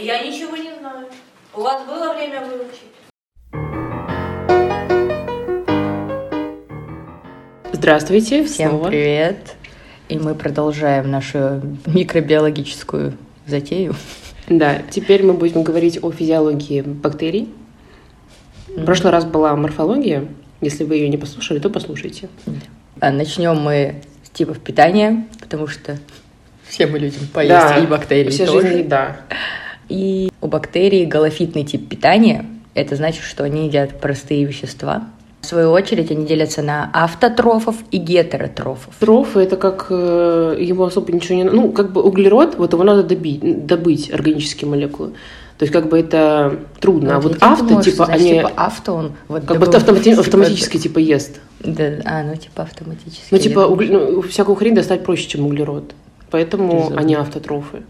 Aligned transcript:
Я 0.00 0.22
ничего 0.22 0.56
не 0.56 0.78
знаю. 0.78 1.06
У 1.54 1.60
вас 1.60 1.86
было 1.86 2.12
время 2.14 2.42
выучить? 2.42 2.92
Здравствуйте. 7.72 8.44
Всем 8.44 8.70
снова. 8.70 8.88
привет. 8.88 9.54
И 10.08 10.18
мы 10.18 10.34
продолжаем 10.34 11.10
нашу 11.10 11.62
микробиологическую 11.86 13.14
затею. 13.46 13.94
Да, 14.48 14.82
теперь 14.90 15.24
мы 15.24 15.32
будем 15.32 15.62
говорить 15.62 15.98
о 16.02 16.10
физиологии 16.12 16.82
бактерий. 16.82 17.52
В 18.68 18.84
прошлый 18.84 19.12
раз 19.12 19.24
была 19.24 19.56
морфология. 19.56 20.26
Если 20.60 20.84
вы 20.84 20.96
ее 20.96 21.08
не 21.08 21.16
послушали, 21.16 21.58
то 21.58 21.70
послушайте. 21.70 22.28
А 23.00 23.10
начнем 23.10 23.56
мы 23.56 24.02
с 24.22 24.30
типов 24.30 24.58
питания, 24.60 25.26
потому 25.40 25.66
что 25.66 25.98
все 26.68 26.86
мы 26.86 26.98
любим 26.98 27.26
поесть 27.32 27.50
Да, 27.50 27.78
и 27.78 27.86
бактерии 27.86 28.30
Вся 28.30 28.46
тоже. 28.46 28.68
жизнь 28.68 28.78
еда. 28.80 29.16
И 29.88 30.30
у 30.40 30.46
бактерий 30.48 31.04
галофитный 31.06 31.64
тип 31.64 31.88
питания. 31.88 32.46
Это 32.74 32.96
значит, 32.96 33.22
что 33.22 33.44
они 33.44 33.66
едят 33.66 34.00
простые 34.00 34.44
вещества. 34.44 35.04
В 35.40 35.46
свою 35.46 35.70
очередь 35.70 36.10
они 36.10 36.26
делятся 36.26 36.60
на 36.60 36.90
автотрофов 36.92 37.76
и 37.92 37.98
гетеротрофов. 37.98 38.92
Трофы 38.98 39.40
это 39.40 39.56
как 39.56 39.86
э, 39.90 40.56
его 40.60 40.86
особо 40.86 41.12
ничего 41.12 41.36
не... 41.36 41.44
Ну, 41.44 41.70
как 41.70 41.92
бы 41.92 42.02
углерод, 42.02 42.56
вот 42.58 42.72
его 42.72 42.82
надо 42.82 43.04
добить, 43.04 43.64
добыть 43.64 44.10
органические 44.12 44.68
молекулы. 44.68 45.12
То 45.58 45.62
есть 45.62 45.72
как 45.72 45.88
бы 45.88 45.98
это 45.98 46.58
трудно. 46.80 47.16
а 47.16 47.20
вот 47.20 47.38
я 47.40 47.52
авто, 47.52 47.64
думала, 47.64 47.82
типа, 47.82 48.04
значит, 48.06 48.20
они 48.20 48.34
типа 48.34 48.52
авто, 48.56 48.94
он 48.94 49.12
вот 49.28 49.44
как 49.44 49.58
бы 49.58 49.66
автомати- 49.66 50.02
типа, 50.02 50.20
автоматически 50.20 50.78
типа 50.78 50.98
ест. 50.98 51.40
Да, 51.60 51.92
а, 52.04 52.22
ну 52.24 52.36
типа 52.36 52.64
автоматически. 52.64 53.28
Ну, 53.30 53.38
типа, 53.38 53.60
Я 53.60 53.66
угле- 53.66 54.10
ну, 54.10 54.22
всякую 54.22 54.56
хрень 54.56 54.74
достать 54.74 55.02
проще, 55.04 55.28
чем 55.28 55.46
углерод. 55.46 55.94
Поэтому 56.30 56.76
Безумно. 56.76 57.00
они 57.00 57.14
автотрофы. 57.14 57.84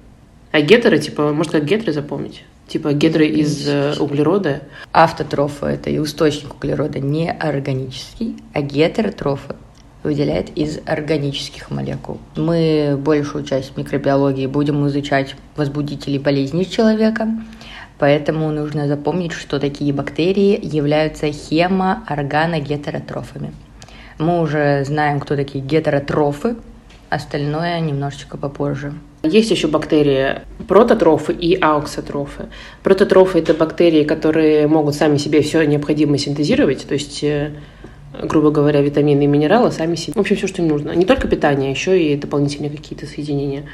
А 0.52 0.60
гетеры, 0.60 0.98
типа, 0.98 1.32
может, 1.32 1.52
как 1.52 1.64
гетеры 1.64 1.92
запомнить? 1.92 2.44
Типа, 2.68 2.92
гетеры 2.92 3.26
из 3.26 3.68
э, 3.68 3.94
углерода. 3.98 4.62
Автотрофы– 4.92 5.66
это 5.68 5.90
и 5.90 6.02
источник 6.02 6.54
углерода 6.54 6.98
не 6.98 7.30
органический, 7.30 8.36
а 8.52 8.62
гетеротрофы 8.62 9.54
выделяет 10.02 10.50
из 10.56 10.80
органических 10.86 11.70
молекул. 11.70 12.18
Мы 12.36 12.96
большую 12.98 13.44
часть 13.44 13.76
микробиологии 13.76 14.46
будем 14.46 14.86
изучать 14.86 15.36
возбудители 15.56 16.16
болезней 16.18 16.68
человека, 16.68 17.28
поэтому 17.98 18.50
нужно 18.50 18.88
запомнить, 18.88 19.32
что 19.32 19.58
такие 19.58 19.92
бактерии 19.92 20.58
являются 20.62 21.32
хемо-органогетеротрофами. 21.32 23.52
Мы 24.18 24.40
уже 24.40 24.84
знаем, 24.84 25.20
кто 25.20 25.36
такие 25.36 25.62
гетеротрофы, 25.62 26.56
остальное 27.10 27.80
немножечко 27.80 28.36
попозже. 28.36 28.92
Есть 29.22 29.50
еще 29.50 29.68
бактерии 29.68 30.40
прототрофы 30.68 31.32
и 31.32 31.58
ауксотрофы. 31.60 32.46
Прототрофы– 32.82 33.38
это 33.40 33.54
бактерии, 33.54 34.04
которые 34.04 34.66
могут 34.66 34.94
сами 34.94 35.16
себе 35.16 35.42
все 35.42 35.62
необходимое 35.64 36.18
синтезировать, 36.18 36.86
то 36.86 36.94
есть, 36.94 37.24
э, 37.24 37.52
грубо 38.22 38.50
говоря, 38.50 38.80
витамины 38.82 39.24
и 39.24 39.26
минералы 39.26 39.72
сами 39.72 39.96
себе. 39.96 40.14
В 40.14 40.20
общем, 40.20 40.36
все, 40.36 40.46
что 40.46 40.62
им 40.62 40.68
нужно. 40.68 40.92
Не 40.92 41.04
только 41.04 41.28
питание, 41.28 41.70
еще 41.70 42.00
и 42.00 42.16
дополнительные 42.16 42.70
какие-то 42.70 43.06
соединения. 43.06 43.64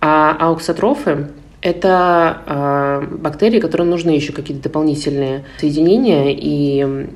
А 0.00 0.36
ауксотрофы– 0.38 1.28
это 1.60 2.38
э, 2.46 3.16
бактерии, 3.16 3.60
которым 3.60 3.90
нужны 3.90 4.10
еще 4.10 4.32
какие-то 4.32 4.64
дополнительные 4.64 5.44
соединения. 5.58 6.26
И 6.30 7.08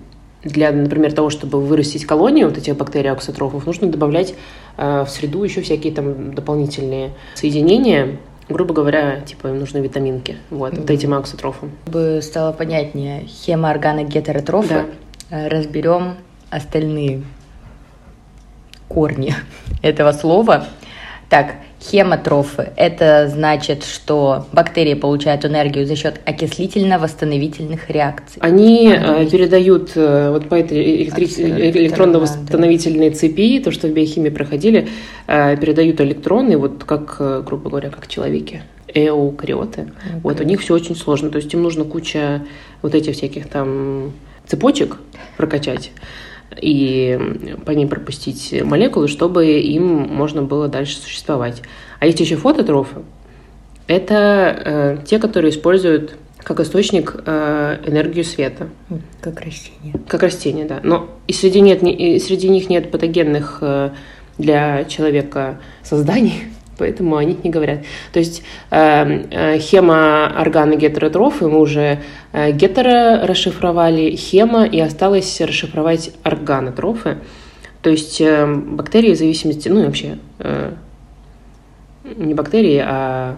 для, 0.44 0.70
например, 0.72 1.12
того, 1.12 1.30
чтобы 1.30 1.60
вырастить 1.60 2.06
колонию 2.06 2.48
вот 2.48 2.56
этих 2.56 2.76
бактерий 2.76 3.10
ауксотрофов, 3.10 3.66
нужно 3.66 3.88
добавлять 3.88 4.34
в 4.78 5.08
среду 5.08 5.42
еще 5.42 5.60
всякие 5.60 5.92
там 5.92 6.32
дополнительные 6.34 7.10
соединения. 7.34 8.18
Грубо 8.48 8.72
говоря, 8.72 9.20
типа 9.20 9.48
им 9.48 9.58
нужны 9.58 9.78
витаминки. 9.78 10.36
Вот, 10.50 10.78
вот 10.78 10.88
этим 10.88 11.12
ауксотрофам. 11.12 11.72
Чтобы 11.86 12.20
стало 12.22 12.52
понятнее, 12.52 13.26
хемоорганогетеротрофы, 13.26 14.86
э, 15.30 15.48
разберем 15.48 16.14
остальные 16.48 17.24
корни 18.88 19.34
этого 19.82 20.12
слова. 20.12 20.66
Так, 21.28 21.56
хемотрофы– 21.80 22.72
это 22.76 23.28
значит, 23.28 23.84
что 23.84 24.46
бактерии 24.52 24.94
получают 24.94 25.44
энергию 25.44 25.86
за 25.86 25.96
счет 25.96 26.20
окислительно-восстановительных 26.24 27.88
реакций. 27.90 28.40
Они 28.40 28.92
э, 28.92 29.26
передают 29.30 29.92
э, 29.94 30.30
вот 30.30 30.48
по 30.48 30.56
этой 30.56 31.04
электри- 31.04 31.24
Абсолютно, 31.24 31.70
электронно-восстановительной 31.70 33.10
цепи, 33.10 33.60
то, 33.60 33.70
что 33.70 33.86
в 33.86 33.92
биохимии 33.92 34.30
проходили, 34.30 34.88
э, 35.26 35.56
передают 35.56 36.00
электроны, 36.00 36.56
вот 36.56 36.84
как, 36.84 37.16
э, 37.20 37.42
грубо 37.46 37.70
говоря, 37.70 37.90
как 37.90 38.08
человеки, 38.08 38.62
эукариоты. 38.92 39.92
Вот 40.22 40.40
у 40.40 40.44
них 40.44 40.60
все 40.60 40.74
очень 40.74 40.96
сложно, 40.96 41.30
то 41.30 41.36
есть 41.36 41.52
им 41.52 41.62
нужно 41.62 41.84
куча 41.84 42.42
вот 42.82 42.94
этих 42.94 43.14
всяких 43.14 43.48
там 43.48 44.12
цепочек 44.46 44.96
прокачать 45.36 45.90
и 46.60 47.18
по 47.64 47.70
ним 47.72 47.88
пропустить 47.88 48.54
молекулы, 48.64 49.08
чтобы 49.08 49.46
им 49.60 49.84
можно 49.86 50.42
было 50.42 50.68
дальше 50.68 50.96
существовать. 50.98 51.62
А 52.00 52.06
есть 52.06 52.20
еще 52.20 52.36
фототрофы. 52.36 53.02
Это 53.86 54.62
э, 54.64 54.98
те, 55.06 55.18
которые 55.18 55.50
используют 55.50 56.16
как 56.38 56.60
источник 56.60 57.16
э, 57.26 57.78
энергию 57.86 58.24
света, 58.24 58.68
Как 59.20 59.40
растения. 59.40 59.94
как 60.06 60.22
растения, 60.22 60.64
да. 60.64 60.80
Но 60.82 61.08
и 61.26 61.32
среди, 61.32 61.60
нет, 61.60 61.82
не- 61.82 61.94
и 61.94 62.18
среди 62.20 62.48
них 62.48 62.70
нет 62.70 62.90
патогенных 62.90 63.58
э, 63.60 63.90
для 64.38 64.84
человека 64.84 65.60
созданий, 65.82 66.44
поэтому 66.78 67.16
о 67.16 67.24
них 67.24 67.44
не 67.44 67.50
говорят. 67.50 67.80
То 68.12 68.20
есть 68.20 68.42
э, 68.70 69.24
э, 69.30 69.58
хема-органогетеротрофы 69.58 71.48
мы 71.48 71.60
уже 71.60 71.98
э, 72.32 72.52
гетеро 72.52 73.26
расшифровали, 73.26 74.16
хема, 74.16 74.64
и 74.64 74.80
осталось 74.80 75.40
расшифровать 75.40 76.12
органотрофы. 76.22 77.18
То 77.82 77.90
есть 77.90 78.20
э, 78.20 78.46
бактерии 78.46 79.14
в 79.14 79.18
зависимости, 79.18 79.68
ну 79.68 79.82
и 79.82 79.86
вообще 79.86 80.18
э, 80.38 80.72
не 82.16 82.34
бактерии, 82.34 82.82
а 82.84 83.36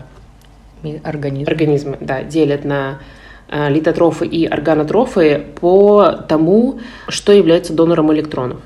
Ми- 0.82 1.00
Организм. 1.04 1.50
организмы, 1.50 1.98
да, 2.00 2.22
делят 2.22 2.64
на 2.64 3.00
э, 3.48 3.68
литотрофы 3.68 4.26
и 4.26 4.46
органотрофы 4.46 5.44
по 5.60 6.12
тому, 6.26 6.80
что 7.08 7.32
является 7.32 7.74
донором 7.74 8.12
электронов. 8.14 8.60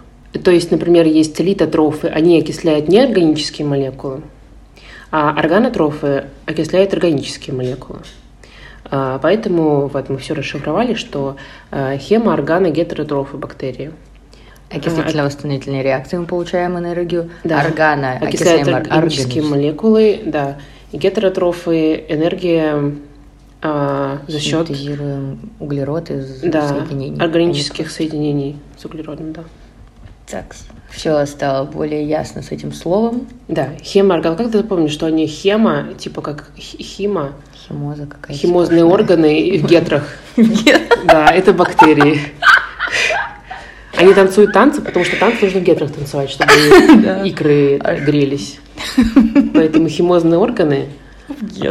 То 0.45 0.51
есть, 0.51 0.71
например, 0.71 1.07
есть 1.07 1.39
литотрофы, 1.41 2.09
они 2.09 2.39
окисляют 2.39 2.89
неорганические 2.89 3.67
молекулы, 3.67 4.23
а 5.17 5.31
органотрофы 5.31 6.25
окисляют 6.45 6.93
органические 6.93 7.55
молекулы. 7.55 8.01
А, 8.87 9.21
Поэтому 9.21 9.87
вот 9.87 10.09
мы 10.09 10.19
все 10.19 10.35
расшифровали, 10.35 10.95
что 10.95 11.37
э, 11.71 11.99
хемо, 11.99 12.33
органо, 12.33 12.71
гетеротрофы 12.71 13.37
бактерии. 13.37 13.93
Окислительно-восстановительные 14.71 15.85
реакции 15.85 16.17
мы 16.17 16.27
получаем 16.27 16.77
энергию. 16.81 17.31
Да. 17.45 17.65
Органа 17.65 18.19
окисляют 18.21 18.67
органические 18.67 19.45
молекулы, 19.45 20.21
да. 20.27 20.57
И 20.91 20.99
гетеротрофы 20.99 22.05
энергия 22.09 22.97
а, 23.63 24.19
за 24.27 24.41
счет 24.41 24.67
Синтезируем 24.67 25.53
углерод 25.61 26.11
из 26.11 26.41
да, 26.41 26.67
соединений. 26.67 27.21
органических 27.21 27.89
соединений 27.89 28.57
с 28.77 28.85
углеродом, 28.85 29.33
да. 29.33 29.45
Так, 30.27 30.55
все 30.91 31.27
стало 31.27 31.65
более 31.67 32.05
ясно 32.05 32.43
с 32.43 32.51
этим 32.51 32.73
словом. 32.73 33.27
Да, 33.49 33.69
хема, 33.83 34.15
орган. 34.15 34.37
Как 34.37 34.51
ты 34.51 34.59
запомнишь, 34.59 34.93
что 34.93 35.07
они 35.07 35.27
хема, 35.27 35.89
типа 35.99 36.23
как 36.23 36.51
хи- 36.57 36.83
хима, 36.83 37.33
Химоза 37.69 38.07
какая-то. 38.07 38.39
химозные 38.39 38.85
органы 38.85 39.59
в 39.63 39.67
гетрах. 39.67 40.09
Да, 41.07 41.27
это 41.31 41.53
бактерии. 41.53 42.21
Они 43.97 44.13
танцуют 44.13 44.53
танцы, 44.53 44.81
потому 44.83 45.05
что 45.05 45.17
танцы 45.19 45.45
нужно 45.45 45.61
в 45.61 45.63
гетрах 45.63 45.93
танцевать, 45.93 46.31
чтобы 46.31 46.51
икры 47.25 47.79
грелись. 48.05 48.59
Поэтому 49.55 49.89
химозные 49.89 50.39
органы 50.39 50.89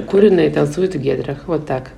куриные 0.10 0.50
танцуют 0.50 0.95
в 0.95 1.00
гетрах. 1.00 1.39
Вот 1.48 1.66
так. 1.66 1.92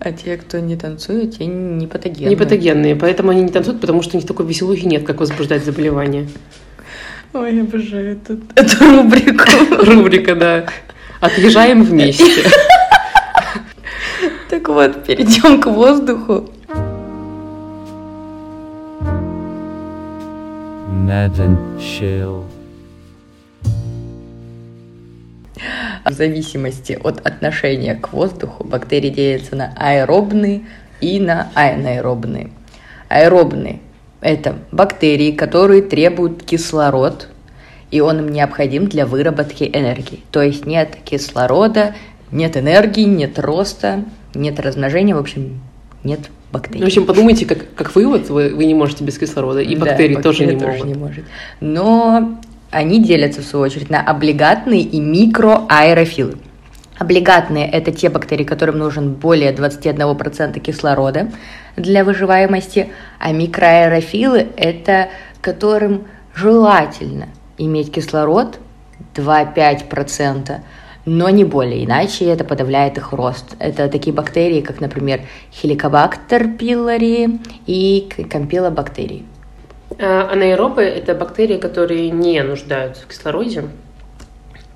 А 0.00 0.12
те, 0.12 0.36
кто 0.36 0.60
не 0.60 0.76
танцует, 0.76 1.38
те 1.38 1.46
не 1.46 1.86
патогенные. 1.86 2.30
Не 2.30 2.36
патогенные, 2.36 2.96
поэтому 2.96 3.30
они 3.30 3.42
не 3.42 3.48
танцуют, 3.48 3.80
потому 3.80 4.02
что 4.02 4.16
у 4.16 4.20
них 4.20 4.26
такой 4.26 4.46
веселухи 4.46 4.84
нет, 4.84 5.04
как 5.04 5.20
возбуждать 5.20 5.64
заболевания. 5.64 6.28
Ой, 7.32 7.56
я 7.56 7.62
обожаю 7.62 8.12
эту, 8.12 8.38
эту 8.54 8.84
рубрику. 8.84 9.44
Рубрика, 9.84 10.34
да. 10.34 10.66
Отъезжаем 11.20 11.82
вместе. 11.82 12.24
Так 14.50 14.68
вот, 14.68 15.04
перейдем 15.04 15.60
к 15.60 15.66
воздуху. 15.66 16.48
Ned 21.06 21.36
and 21.38 21.58
Chill. 21.78 22.44
В 26.04 26.12
зависимости 26.12 26.98
от 27.02 27.26
отношения 27.26 27.94
к 27.94 28.12
воздуху 28.12 28.64
бактерии 28.64 29.08
делятся 29.08 29.56
на 29.56 29.72
аэробные 29.76 30.62
и 31.00 31.18
на 31.18 31.50
анаэробные. 31.54 32.50
Аэробные– 33.08 33.80
это 34.20 34.56
бактерии, 34.70 35.32
которые 35.32 35.82
требуют 35.82 36.42
кислород, 36.42 37.28
и 37.90 38.00
он 38.00 38.18
им 38.18 38.28
необходим 38.28 38.86
для 38.86 39.06
выработки 39.06 39.64
энергии. 39.72 40.20
То 40.30 40.42
есть 40.42 40.66
нет 40.66 40.96
кислорода, 41.04 41.94
Нет 42.30 42.56
энергии, 42.56 43.04
нет 43.04 43.38
роста, 43.38 44.04
нет 44.34 44.58
размножения, 44.58 45.14
в 45.14 45.18
общем, 45.18 45.60
нет 46.02 46.20
бактерий. 46.50 46.82
В 46.82 46.86
общем, 46.86 47.06
подумайте, 47.06 47.46
как, 47.46 47.74
как 47.74 47.94
вы 47.94 48.06
вот, 48.08 48.28
вы, 48.28 48.54
вы 48.54 48.64
не 48.64 48.74
можете 48.74 49.04
без 49.04 49.18
кислорода, 49.18 49.60
и 49.60 49.76
Да, 49.76 49.86
бактерии, 49.86 50.16
тоже 50.16 50.46
не 50.46 50.58
тоже 50.58 50.78
могут. 50.78 50.86
не 50.86 50.94
может. 50.94 51.24
Но 51.60 52.40
они 52.74 53.02
делятся, 53.02 53.40
в 53.40 53.44
свою 53.44 53.64
очередь, 53.64 53.90
на 53.90 54.00
облигатные 54.00 54.82
и 54.82 55.00
микроаэрофилы. 55.00 56.38
Облигатные– 56.98 57.68
это 57.72 57.90
те 57.92 58.08
бактерии, 58.08 58.44
которым 58.44 58.78
нужен 58.78 59.14
более 59.14 59.52
21% 59.52 60.58
кислорода 60.60 61.30
для 61.76 62.04
выживаемости, 62.04 62.90
а 63.18 63.32
микроаэрофилы– 63.32 64.48
это 64.56 65.08
которым 65.40 66.04
желательно 66.34 67.28
иметь 67.58 67.92
кислород 67.92 68.58
2-5%, 69.14 70.60
но 71.06 71.28
не 71.30 71.44
более, 71.44 71.84
иначе 71.84 72.24
это 72.26 72.44
подавляет 72.44 72.96
их 72.96 73.12
рост. 73.12 73.56
Это 73.58 73.88
такие 73.88 74.14
бактерии, 74.14 74.60
как, 74.60 74.80
например, 74.80 75.20
хеликобактер 75.52 76.48
пилори 76.56 77.40
и 77.66 78.08
кампилобактерии. 78.30 79.24
А 79.98 80.28
Анаэробы– 80.30 80.82
это 80.82 81.14
бактерии, 81.14 81.58
которые 81.58 82.10
не 82.10 82.42
нуждаются 82.42 83.02
в 83.02 83.06
кислороде. 83.06 83.64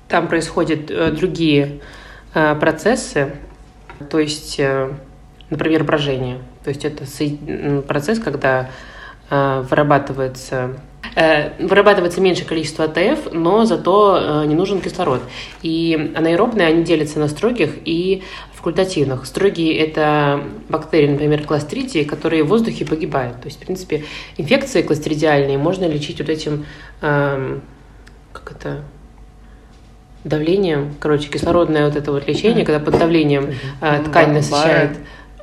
Там 0.07 0.27
происходят 0.27 0.89
э, 0.89 1.11
другие 1.11 1.81
э, 2.33 2.55
процессы, 2.55 3.33
то 4.09 4.19
есть, 4.19 4.59
э, 4.59 4.91
например, 5.49 5.83
брожение. 5.83 6.39
То 6.63 6.69
есть 6.69 6.85
это 6.85 7.03
процесс, 7.83 8.19
когда 8.19 8.69
э, 9.29 9.65
вырабатывается 9.69 10.55
э, 10.55 10.75
вырабатывается 11.15 12.21
меньше 12.21 12.45
количество 12.45 12.85
АТФ, 12.85 13.33
но 13.33 13.65
зато 13.65 14.43
э, 14.43 14.45
не 14.45 14.55
нужен 14.55 14.81
кислород. 14.81 15.21
И 15.61 16.13
анаэробные, 16.15 16.67
они 16.67 16.83
делятся 16.83 17.19
на 17.19 17.27
строгих 17.27 17.71
и 17.85 18.23
факультативных. 18.53 19.25
Строгие– 19.25 19.77
это 19.79 20.43
бактерии, 20.67 21.07
например, 21.07 21.43
кластридии, 21.45 22.03
которые 22.03 22.43
в 22.43 22.47
воздухе 22.47 22.85
погибают. 22.85 23.39
То 23.41 23.47
есть, 23.47 23.57
в 23.61 23.65
принципе, 23.65 24.03
инфекции 24.37 24.81
кластридиальные 24.81 25.57
можно 25.57 25.85
лечить 25.85 26.19
вот 26.19 26.29
этим, 26.29 26.65
эм, 27.01 27.61
как 28.33 28.51
это, 28.51 28.83
давлением, 30.25 30.95
короче, 30.99 31.29
кислородное 31.29 31.85
вот 31.85 31.95
это 31.95 32.11
вот 32.11 32.27
лечение, 32.27 32.65
когда 32.65 32.79
под 32.83 32.99
давлением 32.99 33.53
э, 33.81 34.03
ткань 34.03 34.33
насыщает 34.33 34.97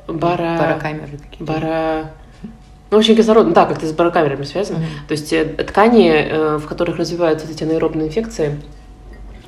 бара, 0.07 0.57
Барокамеры 0.57 1.17
такие. 1.17 1.45
бара, 1.45 2.11
ну, 2.89 2.97
в 2.97 2.99
общем, 2.99 3.15
кислород, 3.15 3.47
ну, 3.47 3.53
да, 3.53 3.65
как-то 3.65 3.85
с 3.85 3.91
барокамерами 3.91 4.43
связано. 4.43 4.79
Мгм. 4.79 4.87
То 5.07 5.11
есть 5.11 5.33
э, 5.33 5.45
ткани, 5.45 6.09
э, 6.09 6.57
в 6.57 6.67
которых 6.67 6.97
развиваются 6.97 7.47
эти 7.49 7.63
анаэробные 7.63 8.07
инфекции, 8.07 8.59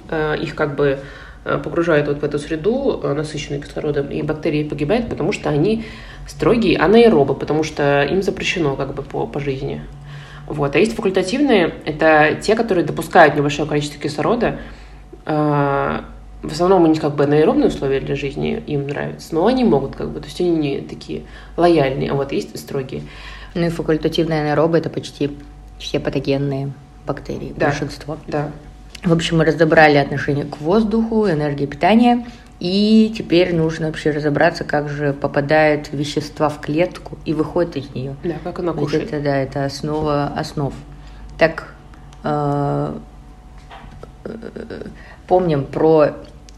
э, 0.10 0.38
их 0.42 0.56
как 0.56 0.76
бы 0.76 1.00
погружают 1.46 2.08
вот 2.10 2.20
в 2.20 2.24
эту 2.24 2.38
среду, 2.38 3.00
насыщенную 3.02 3.64
кислородом, 3.64 4.08
и 4.08 4.22
бактерии 4.22 4.68
погибают, 4.68 5.08
потому 5.10 5.32
что 5.32 5.50
они 5.50 5.86
строгие 6.28 6.78
анаэробы, 6.78 7.34
потому 7.34 7.64
что 7.64 8.04
им 8.04 8.22
запрещено 8.22 8.76
как 8.76 8.94
бы 8.94 9.04
по, 9.04 9.26
по 9.26 9.40
жизни. 9.40 9.82
Вот. 10.48 10.76
А 10.76 10.80
есть 10.80 10.96
факультативные, 10.96 11.74
это 11.86 12.38
те, 12.42 12.56
которые 12.56 12.86
допускают 12.86 13.36
небольшое 13.36 13.68
количество 13.70 14.02
кислорода. 14.02 14.60
В 16.42 16.52
основном 16.52 16.84
у 16.84 16.88
них 16.88 17.02
как 17.02 17.16
бы 17.16 17.26
анаэробные 17.26 17.68
условия 17.68 18.00
для 18.00 18.16
жизни 18.16 18.64
им 18.66 18.88
нравятся, 18.88 19.36
но 19.36 19.46
они 19.46 19.66
могут 19.66 19.96
как 19.96 20.10
бы, 20.10 20.20
то 20.22 20.26
есть 20.28 20.40
они 20.40 20.52
не 20.52 20.82
такие 20.82 21.24
лояльные, 21.58 22.12
а 22.12 22.14
вот 22.16 22.32
есть 22.32 22.58
строгие. 22.58 23.04
Ну 23.56 23.66
и 23.66 23.70
факультативные 23.70 24.42
анаэробы– 24.42 24.78
это 24.80 24.90
почти 24.90 25.38
все 25.80 26.00
патогенные 26.00 26.72
бактерии, 27.06 27.54
Да. 27.58 27.68
большинство. 27.68 28.18
Да. 28.28 28.52
В 29.04 29.12
общем, 29.12 29.38
мы 29.38 29.46
разобрали 29.46 29.98
отношение 29.98 30.46
к 30.46 30.62
воздуху, 30.62 31.28
энергии 31.30 31.66
питания, 31.66 32.26
и 32.60 33.14
теперь 33.18 33.56
нужно 33.56 33.88
вообще 33.88 34.12
разобраться, 34.12 34.64
как 34.66 34.90
же 34.90 35.14
попадают 35.14 35.92
вещества 35.92 36.50
в 36.50 36.60
клетку 36.60 37.18
и 37.26 37.34
выходят 37.34 37.76
из 37.78 37.90
нее. 37.94 38.16
Да, 38.24 38.36
как 38.44 38.60
она 38.60 38.72
Ведь 38.74 38.82
кушает. 38.82 39.14
это, 39.14 39.22
да, 39.24 39.38
это 39.38 39.66
основа 39.66 40.28
основ. 40.36 40.74
Так, 41.38 41.74
э, 42.24 42.98
э, 44.26 44.88
помним 45.28 45.64
про 45.66 46.12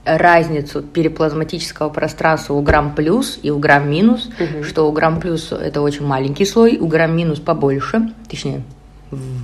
разницу 0.06 0.82
переплазматического 0.82 1.90
пространства 1.90 2.54
у 2.56 2.62
грамм 2.62 2.96
плюс 2.96 3.40
и 3.44 3.52
у 3.52 3.60
грамм 3.60 3.90
минус, 3.90 4.30
Мгм. 4.40 4.64
что 4.64 4.88
у 4.90 4.92
грамм 4.92 5.20
плюс 5.20 5.52
это 5.52 5.82
очень 5.82 6.06
маленький 6.06 6.46
слой, 6.46 6.78
у 6.80 6.88
грамм 6.88 7.16
минус 7.16 7.40
побольше, 7.40 8.12
точнее, 8.28 8.64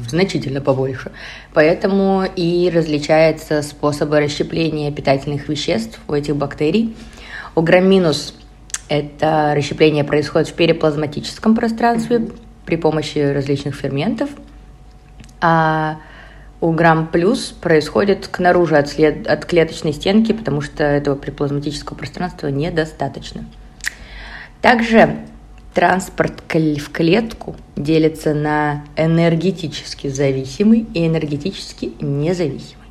значительно 0.08 0.62
побольше. 0.62 1.12
Поэтому 1.54 2.24
и 2.36 2.72
различаются 2.74 3.62
способы 3.62 4.20
расщепления 4.20 4.92
питательных 4.92 5.50
веществ 5.50 6.00
у 6.08 6.14
этих 6.14 6.36
бактерий. 6.36 6.96
У 7.54 7.62
грамм 7.62 7.88
минус 7.90 8.34
это 8.90 9.54
расщепление 9.56 10.04
происходит 10.06 10.48
в 10.48 10.54
переплазматическом 10.54 11.56
пространстве 11.56 12.30
при 12.66 12.78
помощи 12.78 13.20
различных 13.20 13.76
ферментов, 13.76 14.30
а 15.42 15.98
у 16.60 16.72
грамм 16.72 17.08
плюс 17.08 17.52
происходит 17.52 18.28
к 18.28 18.40
наружу 18.40 18.76
от, 18.76 18.90
след- 18.90 19.28
от 19.28 19.46
клеточной 19.46 19.94
стенки, 19.94 20.32
потому 20.32 20.62
что 20.62 20.84
этого 20.84 21.16
переплазматического 21.16 21.96
пространства 21.96 22.48
недостаточно. 22.48 23.46
Также 24.62 25.18
транспорт 25.74 26.42
в 26.52 26.92
клетку 26.92 27.56
делится 27.76 28.34
на 28.34 28.84
энергетически 28.96 30.08
зависимый 30.08 30.88
и 30.94 31.06
энергетически 31.06 31.94
независимый. 32.02 32.88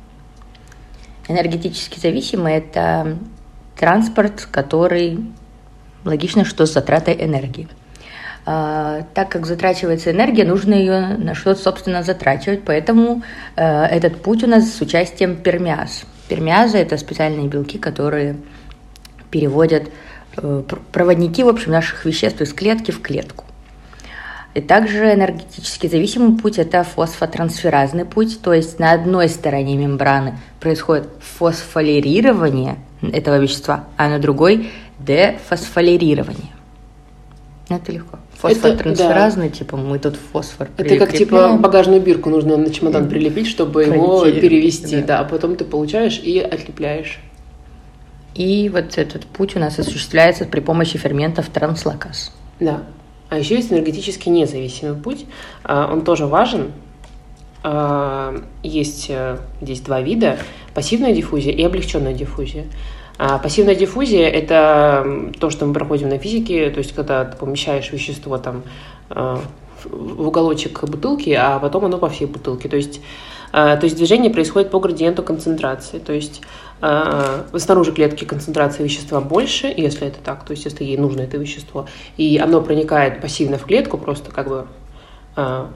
Энергетически 1.27 1.99
зависимый– 1.99 2.53
это 2.55 3.17
транспорт, 3.77 4.47
который 4.49 5.19
логично, 6.05 6.45
что 6.45 6.65
с 6.65 6.71
затратой 6.71 7.15
энергии. 7.21 7.67
А, 8.49 9.03
так 9.13 9.27
как 9.27 9.45
затрачивается 9.45 10.11
энергия, 10.11 10.45
нужно 10.45 10.73
ее 10.73 11.17
на 11.17 11.35
что-то, 11.35 11.61
собственно, 11.61 12.01
затрачивать, 12.01 12.63
поэтому 12.63 13.21
э, 13.57 13.83
этот 13.87 14.21
путь 14.21 14.41
у 14.41 14.47
нас 14.47 14.71
с 14.71 14.79
участием 14.79 15.35
пермиаз. 15.35 16.05
Пермиазы– 16.29 16.77
это 16.79 16.97
специальные 16.97 17.49
белки, 17.49 17.77
которые 17.77 18.37
переводят 19.31 19.89
э, 20.37 20.63
пр- 20.65 20.79
проводники, 20.93 21.43
в 21.43 21.49
общем, 21.49 21.73
наших 21.73 22.05
веществ 22.05 22.39
из 22.39 22.53
клетки 22.53 22.91
в 22.91 23.01
клетку. 23.01 23.43
И 24.53 24.61
также 24.61 25.13
энергетически 25.13 25.87
зависимый 25.87 26.39
путь– 26.39 26.57
это 26.57 26.85
фосфотрансферазный 26.85 28.05
путь, 28.05 28.41
то 28.41 28.53
есть 28.53 28.79
на 28.79 28.93
одной 28.93 29.27
стороне 29.27 29.75
мембраны 29.75 30.37
происходит 30.61 31.09
фосфолирирование 31.19 32.77
этого 33.01 33.39
вещества, 33.39 33.83
а 33.97 34.07
на 34.07 34.19
другой– 34.19 34.71
дефосфолирирование. 34.99 36.53
Ну, 37.67 37.75
Это 37.75 37.91
легко. 37.91 38.19
Фосфотрансферазный, 38.39 39.49
типа 39.49 39.77
мы 39.77 39.97
тут 39.97 40.15
фосфор 40.15 40.69
Это 40.77 40.97
как 40.97 41.11
типа 41.11 41.17
прикрепляем. 41.17 41.61
багажную 41.61 42.01
бирку 42.01 42.29
нужно 42.29 42.55
на 42.55 42.69
чемодан 42.69 43.09
прилепить, 43.09 43.47
чтобы 43.47 43.83
его 43.83 44.25
перевести, 44.25 44.97
да. 44.97 45.07
да. 45.07 45.19
а 45.21 45.23
потом 45.23 45.55
ты 45.55 45.65
получаешь 45.65 46.19
и 46.23 46.39
отлепляешь. 46.39 47.19
И 48.35 48.69
вот 48.69 48.99
этот 48.99 49.25
путь 49.25 49.55
у 49.55 49.59
нас 49.59 49.79
осуществляется 49.79 50.45
при 50.45 50.59
помощи 50.59 50.99
ферментов 50.99 51.49
транслоказ. 51.49 52.31
Да. 52.59 52.83
А 53.29 53.39
еще 53.39 53.55
есть 53.55 53.71
энергетически 53.71 54.29
независимый 54.29 54.95
путь. 54.95 55.25
А, 55.63 55.91
Он 55.91 56.01
тоже 56.03 56.27
важен. 56.27 56.71
А, 57.63 58.35
Есть 58.61 59.07
э, 59.09 59.37
здесь 59.61 59.81
два 59.81 60.01
вида. 60.01 60.37
Пассивная 60.75 61.13
диффузия 61.13 61.51
и 61.51 61.63
облегченная 61.63 62.13
диффузия. 62.13 62.65
А 63.17 63.39
Пассивная 63.39 63.73
диффузия– 63.73 64.29
это 64.29 65.31
то, 65.39 65.49
что 65.49 65.65
мы 65.65 65.73
проходим 65.73 66.09
на 66.09 66.19
физике, 66.19 66.69
то 66.69 66.77
есть 66.77 66.93
когда 66.93 67.25
ты 67.25 67.35
помещаешь 67.35 67.91
вещество 67.91 68.37
там 68.37 68.61
э, 69.09 69.37
в 69.85 70.27
уголочек 70.27 70.83
бутылки, 70.83 71.31
а 71.31 71.57
потом 71.57 71.85
оно 71.85 71.97
по 71.97 72.09
всей 72.09 72.25
бутылке. 72.25 72.69
То 72.69 72.75
есть, 72.75 73.01
э, 73.53 73.77
то 73.77 73.83
есть 73.83 73.95
движение 73.95 74.31
происходит 74.31 74.69
по 74.69 74.79
градиенту 74.79 75.23
концентрации. 75.23 75.97
То 75.97 76.13
есть 76.13 76.43
э, 76.81 77.43
снаружи 77.55 77.91
клетки 77.91 78.23
концентрация 78.23 78.83
вещества 78.83 79.19
больше, 79.19 79.73
если 79.75 80.07
это 80.07 80.19
так, 80.23 80.45
то 80.45 80.51
есть 80.51 80.65
если 80.65 80.83
ей 80.83 80.97
нужно 80.97 81.21
это 81.21 81.37
вещество, 81.37 81.87
и 82.17 82.37
оно 82.37 82.61
проникает 82.61 83.19
пассивно 83.19 83.57
в 83.57 83.63
клетку, 83.63 83.97
просто 83.97 84.31
как 84.31 84.47
бы 84.47 84.67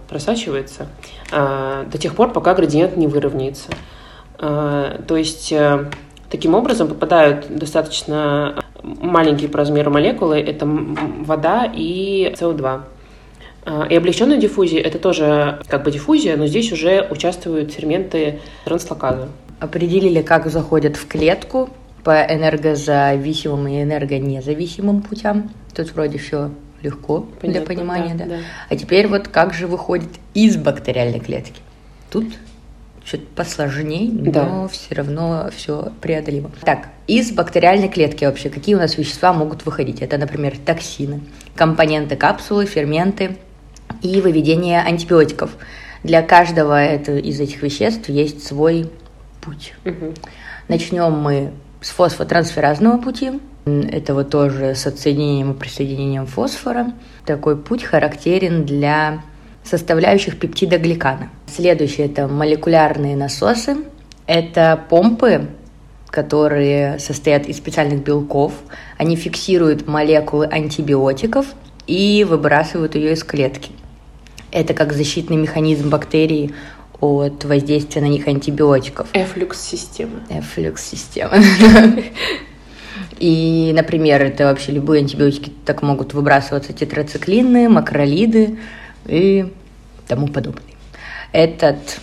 просачивается 0.09 0.87
до 1.29 1.97
тех 1.99 2.15
пор, 2.15 2.31
пока 2.31 2.55
градиент 2.55 2.97
не 2.97 3.05
выровняется. 3.05 3.69
То 4.39 4.97
есть 5.15 5.53
таким 6.31 6.55
образом 6.55 6.87
попадают 6.87 7.45
достаточно 7.49 8.63
маленькие 8.81 9.49
по 9.49 9.59
размеру 9.59 9.91
молекулы, 9.91 10.39
это 10.39 10.65
вода 10.65 11.71
и 11.71 12.33
СО2. 12.35 12.81
Э, 13.65 13.83
И 13.89 13.95
облегченная 13.95 14.37
диффузия– 14.37 14.81
это 14.83 14.97
тоже 14.97 15.59
как 15.67 15.83
бы 15.83 15.91
диффузия, 15.91 16.37
но 16.37 16.47
здесь 16.47 16.71
уже 16.71 17.07
участвуют 17.11 17.73
ферменты 17.73 18.39
транслоказы. 18.65 19.27
Определили, 19.59 20.21
как 20.23 20.47
заходят 20.47 20.95
в 20.95 21.07
клетку 21.07 21.69
по 22.03 22.23
энергозависимым 22.23 23.67
и 23.67 23.83
энергонезависимым 23.83 25.01
путям. 25.03 25.51
Тут 25.75 25.93
вроде 25.93 26.17
все 26.17 26.49
легко 26.81 27.27
для 27.41 27.61
Понятно, 27.61 27.75
понимания, 27.75 28.15
да, 28.15 28.25
да, 28.25 28.29
да. 28.37 28.41
А 28.69 28.75
теперь 28.75 29.07
вот 29.07 29.27
как 29.27 29.53
же 29.53 29.67
выходит 29.67 30.09
из 30.33 30.57
бактериальной 30.57 31.19
клетки? 31.19 31.61
Тут 32.09 32.25
что-то 33.03 33.23
посложнее, 33.35 34.09
Да. 34.11 34.45
но 34.45 34.67
все 34.67 34.95
равно 34.95 35.49
все 35.55 35.91
преодолимо. 36.01 36.51
Так, 36.61 36.89
из 37.07 37.31
бактериальной 37.31 37.89
клетки 37.89 38.25
вообще 38.25 38.49
какие 38.49 38.75
у 38.75 38.77
нас 38.77 38.97
вещества 38.97 39.33
могут 39.33 39.65
выходить? 39.65 40.01
Это, 40.01 40.17
например, 40.17 40.55
токсины, 40.65 41.21
компоненты 41.55 42.15
капсулы, 42.15 42.65
ферменты 42.65 43.37
и 44.01 44.21
выведение 44.21 44.81
антибиотиков. 44.81 45.51
Для 46.03 46.21
каждого 46.21 46.81
это- 46.81 47.17
из 47.17 47.39
этих 47.39 47.61
веществ 47.63 48.09
есть 48.09 48.45
свой 48.45 48.89
путь. 49.41 49.73
Мгм. 49.83 50.13
Начнем 50.67 51.11
мы 51.11 51.51
с 51.81 51.89
фосфотрансферазного 51.89 52.97
пути. 52.99 53.31
Это 53.65 54.13
вот 54.13 54.29
тоже 54.29 54.73
с 54.75 54.87
отсоединением 54.87 55.51
и 55.51 55.55
присоединением 55.55 56.25
фосфора. 56.25 56.93
Такой 57.25 57.55
путь 57.57 57.83
характерен 57.83 58.65
для 58.65 59.21
составляющих 59.63 60.39
пептида 60.39 60.77
гликана. 60.77 61.29
Следующее– 61.47 62.07
это 62.07 62.27
молекулярные 62.27 63.15
насосы. 63.15 63.77
Это 64.27 64.79
помпы, 64.89 65.47
которые 66.09 66.99
состоят 66.99 67.47
из 67.47 67.57
специальных 67.57 68.03
белков. 68.03 68.53
Они 68.97 69.15
фиксируют 69.15 69.87
молекулы 69.87 70.45
антибиотиков 70.45 71.47
и 71.87 72.25
выбрасывают 72.27 72.95
ее 72.95 73.13
из 73.13 73.23
клетки. 73.23 73.71
Это 74.51 74.73
как 74.73 74.93
защитный 74.93 75.37
механизм 75.37 75.89
бактерий 75.89 76.53
от 76.99 77.45
воздействия 77.45 78.01
на 78.01 78.07
них 78.07 78.27
антибиотиков. 78.27 79.07
Эфлюкс-система. 79.13 80.21
Эфлюкс-система. 80.29 81.37
И, 83.19 83.71
например, 83.73 84.21
это 84.21 84.45
вообще 84.45 84.71
любые 84.71 85.01
антибиотики 85.01 85.51
так 85.65 85.81
могут 85.81 86.13
выбрасываться 86.13 86.73
тетрациклины, 86.73 87.69
макролиды 87.69 88.57
и 89.05 89.51
тому 90.07 90.27
подобное. 90.27 90.63
Этот 91.31 91.99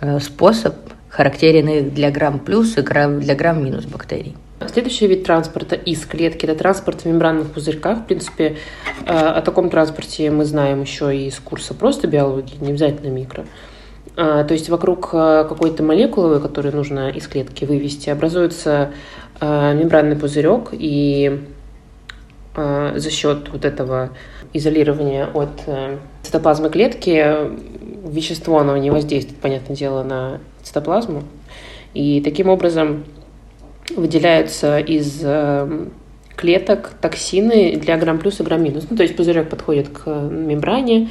э, 0.00 0.20
способ 0.20 0.74
характерен 1.08 1.68
и 1.68 1.80
для 1.80 2.10
грамм-плюс 2.10 2.76
и 2.76 2.80
грамм- 2.80 3.20
для 3.20 3.34
грамм-минус 3.34 3.84
бактерий. 3.86 4.36
Следующий 4.72 5.06
вид 5.06 5.24
транспорта 5.24 5.76
из 5.76 6.04
клетки– 6.06 6.44
это 6.46 6.54
транспорт 6.54 7.02
в 7.02 7.04
мембранных 7.06 7.50
пузырьках. 7.50 7.98
В 8.00 8.04
принципе, 8.06 8.56
э, 9.06 9.12
о 9.12 9.40
таком 9.42 9.70
транспорте 9.70 10.30
мы 10.30 10.44
знаем 10.44 10.80
еще 10.80 11.16
и 11.16 11.28
из 11.28 11.38
курса 11.38 11.74
просто 11.74 12.06
биологии, 12.08 12.56
не 12.60 12.70
обязательно 12.70 13.10
микро. 13.10 13.44
А, 14.16 14.44
То 14.44 14.54
есть 14.54 14.68
вокруг 14.68 15.10
э, 15.12 15.44
какой-то 15.48 15.82
молекулы, 15.82 16.40
которую 16.40 16.74
нужно 16.74 17.10
из 17.10 17.26
клетки 17.26 17.64
вывести, 17.64 18.10
образуется 18.10 18.92
э, 19.40 19.74
мембранный 19.74 20.16
пузырек, 20.16 20.68
и 20.72 21.40
э, 22.54 22.92
за 22.96 23.10
счет 23.10 23.48
вот 23.50 23.64
этого 23.64 24.10
изолирования 24.54 25.28
от 25.34 25.50
э, 25.66 25.98
цитоплазмы 26.22 26.70
клетки 26.70 27.22
вещество, 28.08 28.58
оно 28.58 28.76
не 28.78 28.90
воздействует, 28.90 29.40
понятное 29.40 29.76
дело, 29.76 30.02
на 30.02 30.40
цитоплазму. 30.62 31.24
И 31.92 32.20
таким 32.22 32.48
образом 32.48 33.04
выделяются 33.94 34.78
из 34.78 35.20
э, 35.22 35.86
клеток 36.36 36.92
токсины 37.00 37.76
для 37.76 37.96
грамм-плюс 37.96 38.40
и 38.40 38.42
грамм-минус. 38.42 38.86
Ну, 38.90 38.96
то 38.96 39.02
есть 39.02 39.16
пузырек 39.16 39.48
подходит 39.48 39.88
к 39.88 40.08
мембране, 40.08 41.10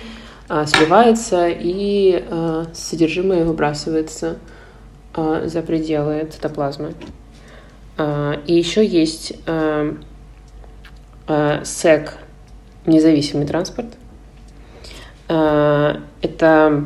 а, 0.49 0.65
сливается 0.65 1.47
и 1.47 2.23
э, 2.29 2.65
содержимое 2.73 3.45
выбрасывается 3.45 4.37
э, 5.15 5.43
за 5.45 5.61
пределы 5.61 6.27
цитоплазмы. 6.31 6.93
А, 7.97 8.39
И 8.45 8.53
еще 8.53 8.85
есть 8.85 9.33
э, 9.45 9.93
э, 11.27 11.61
СЭК, 11.63 12.17
независимый 12.85 13.45
транспорт. 13.45 13.87
Э, 15.29 15.95
Это 16.21 16.85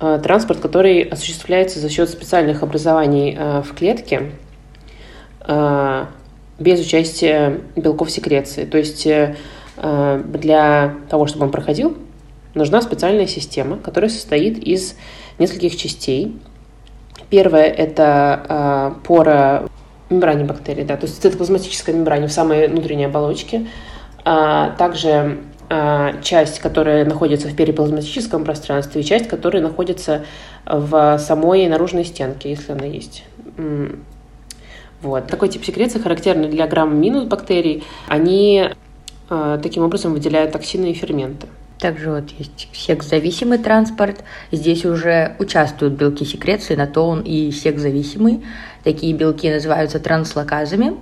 э, 0.00 0.20
транспорт, 0.22 0.60
который 0.60 1.02
осуществляется 1.02 1.80
за 1.80 1.88
счет 1.88 2.08
специальных 2.08 2.62
образований 2.62 3.36
э, 3.38 3.62
в 3.62 3.74
клетке 3.74 4.30
без 6.58 6.80
участия 6.80 7.60
белков 7.76 8.10
секреции. 8.10 8.64
То 8.64 8.78
есть 8.78 9.06
для 9.76 10.94
того, 11.10 11.26
чтобы 11.26 11.44
он 11.44 11.50
проходил, 11.50 11.98
нужна 12.54 12.80
специальная 12.80 13.26
система, 13.26 13.76
которая 13.76 14.08
состоит 14.08 14.56
из 14.56 14.96
нескольких 15.38 15.76
частей. 15.76 16.40
Первое– 17.28 17.64
это 17.66 18.96
пора 19.06 19.64
мембране 20.08 20.44
бактерий, 20.44 20.84
да, 20.84 20.96
то 20.96 21.04
есть 21.04 21.20
цитоплазматической 21.20 21.92
мембране 21.92 22.28
в 22.28 22.32
самой 22.32 22.68
внутренней 22.68 23.04
оболочке. 23.04 23.66
А 24.24 24.70
также 24.70 25.40
а, 25.68 26.20
часть, 26.22 26.60
которая 26.60 27.04
находится 27.04 27.48
в 27.48 27.56
периплазматическом 27.56 28.44
пространстве, 28.44 29.00
и 29.00 29.04
часть, 29.04 29.28
которая 29.28 29.62
находится 29.62 30.24
в 30.66 31.18
самой 31.18 31.66
наружной 31.68 32.04
стенке, 32.04 32.50
если 32.50 32.72
она 32.72 32.86
есть. 32.86 33.24
Вот. 35.02 35.26
Такой 35.26 35.48
тип 35.50 35.64
секреции 35.64 35.98
характерный 35.98 36.48
для 36.48 36.66
грамм-минус 36.66 37.24
бактерий. 37.24 37.84
Они 38.08 38.70
а, 39.28 39.58
таким 39.58 39.82
образом 39.82 40.12
выделяют 40.14 40.52
токсины 40.52 40.90
и 40.90 40.94
ферменты. 40.94 41.46
Также 41.78 42.10
вот 42.10 42.30
есть 42.38 42.68
секс-зависимый 42.72 43.58
транспорт. 43.58 44.24
Здесь 44.50 44.84
уже 44.86 45.36
участвуют 45.38 45.94
белки 45.94 46.24
секреции, 46.24 46.76
на 46.76 46.86
то 46.86 47.06
он 47.06 47.20
и 47.20 47.50
секс-зависимый. 47.50 48.44
Такие 48.84 49.12
белки 49.12 49.50
называются 49.50 49.98
транслоказами. 49.98 50.94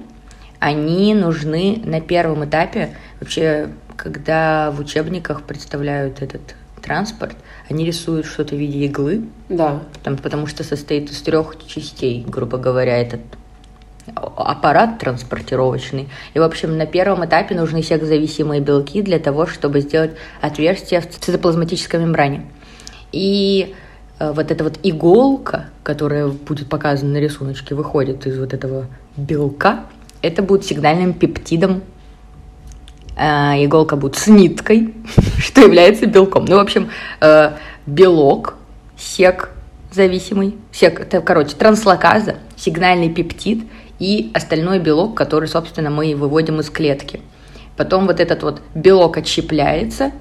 Они 0.62 1.12
нужны 1.12 1.82
на 1.84 2.00
первом 2.00 2.44
этапе. 2.44 2.94
Вообще, 3.18 3.70
когда 3.96 4.70
в 4.70 4.78
учебниках 4.78 5.42
представляют 5.42 6.22
этот 6.22 6.54
транспорт, 6.80 7.34
они 7.68 7.84
рисуют 7.84 8.26
что-то 8.26 8.54
в 8.54 8.58
виде 8.58 8.86
иглы, 8.86 9.24
Да. 9.48 9.80
там, 10.04 10.16
потому 10.16 10.46
что 10.46 10.62
состоит 10.62 11.10
из 11.10 11.20
трех 11.22 11.56
частей, 11.66 12.24
грубо 12.24 12.58
говоря, 12.58 12.96
этот 12.96 13.22
аппарат 14.14 15.00
транспортировочный. 15.00 16.08
И, 16.32 16.38
в 16.38 16.44
общем, 16.44 16.78
на 16.78 16.86
первом 16.86 17.24
этапе 17.24 17.56
нужны 17.56 17.82
секс-зависимые 17.82 18.60
белки 18.60 19.02
для 19.02 19.18
того, 19.18 19.46
чтобы 19.46 19.80
сделать 19.80 20.12
отверстие 20.40 21.00
в 21.00 21.08
цитоплазматической 21.08 21.98
мембране. 21.98 22.46
И 23.10 23.74
э, 24.20 24.30
вот 24.30 24.52
эта 24.52 24.62
вот 24.62 24.78
иголка, 24.84 25.70
которая 25.82 26.28
будет 26.28 26.68
показана 26.68 27.14
на 27.14 27.16
рисуночке, 27.16 27.74
выходит 27.74 28.28
из 28.28 28.38
вот 28.38 28.54
этого 28.54 28.86
белка, 29.16 29.86
это 30.22 30.42
будет 30.42 30.64
сигнальным 30.64 31.12
пептидом. 31.12 31.82
А, 33.16 33.54
иголка 33.58 33.96
будет 33.96 34.16
с 34.16 34.26
ниткой, 34.26 34.94
что 35.38 35.60
является 35.60 36.06
белком. 36.06 36.46
Ну, 36.46 36.56
в 36.56 36.60
общем, 36.60 36.88
э, 37.20 37.52
белок, 37.86 38.54
сек 38.96 39.50
зависимый, 39.94 40.56
сек, 40.70 41.00
это, 41.00 41.20
короче, 41.20 41.54
транслоказа, 41.54 42.36
сигнальный 42.56 43.10
пептид 43.10 43.64
и 43.98 44.30
остальной 44.34 44.78
белок, 44.78 45.14
который, 45.14 45.48
собственно, 45.48 45.90
мы 45.90 46.14
выводим 46.16 46.60
из 46.60 46.70
клетки. 46.70 47.20
Потом 47.76 48.06
вот 48.06 48.20
этот 48.20 48.42
вот 48.42 48.62
белок 48.74 49.16
отщепляется 49.18 50.12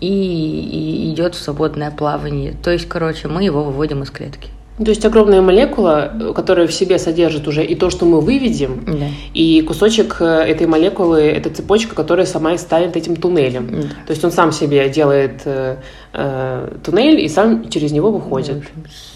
и, 0.00 0.08
и 0.08 1.12
идет 1.12 1.34
в 1.34 1.42
свободное 1.42 1.90
плавание. 1.90 2.54
То 2.62 2.70
есть, 2.70 2.88
короче, 2.88 3.28
мы 3.28 3.42
его 3.42 3.64
выводим 3.64 4.02
из 4.02 4.10
клетки. 4.10 4.50
То 4.78 4.90
есть 4.90 5.04
огромная 5.04 5.42
молекула, 5.42 6.32
которая 6.36 6.68
в 6.68 6.72
себе 6.72 6.98
содержит 6.98 7.48
уже 7.48 7.64
и 7.64 7.74
то, 7.74 7.90
что 7.90 8.06
мы 8.06 8.20
выведем, 8.20 8.84
Да. 8.86 9.06
и 9.34 9.60
кусочек 9.62 10.18
э, 10.20 10.24
этой 10.24 10.66
молекулы– 10.68 11.20
это 11.22 11.50
цепочка, 11.50 11.96
которая 11.96 12.26
сама 12.26 12.54
и 12.54 12.58
станет 12.58 12.96
этим 12.96 13.16
туннелем. 13.16 13.68
Да. 13.70 13.88
То 14.06 14.10
есть 14.10 14.24
он 14.24 14.30
сам 14.30 14.52
себе 14.52 14.88
делает 14.88 15.42
э, 15.46 15.78
э, 16.12 16.76
туннель 16.84 17.20
и 17.20 17.28
сам 17.28 17.68
через 17.68 17.90
него 17.90 18.12
выходит. 18.12 18.62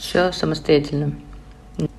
Все 0.00 0.33
самостоятельно. 0.33 1.12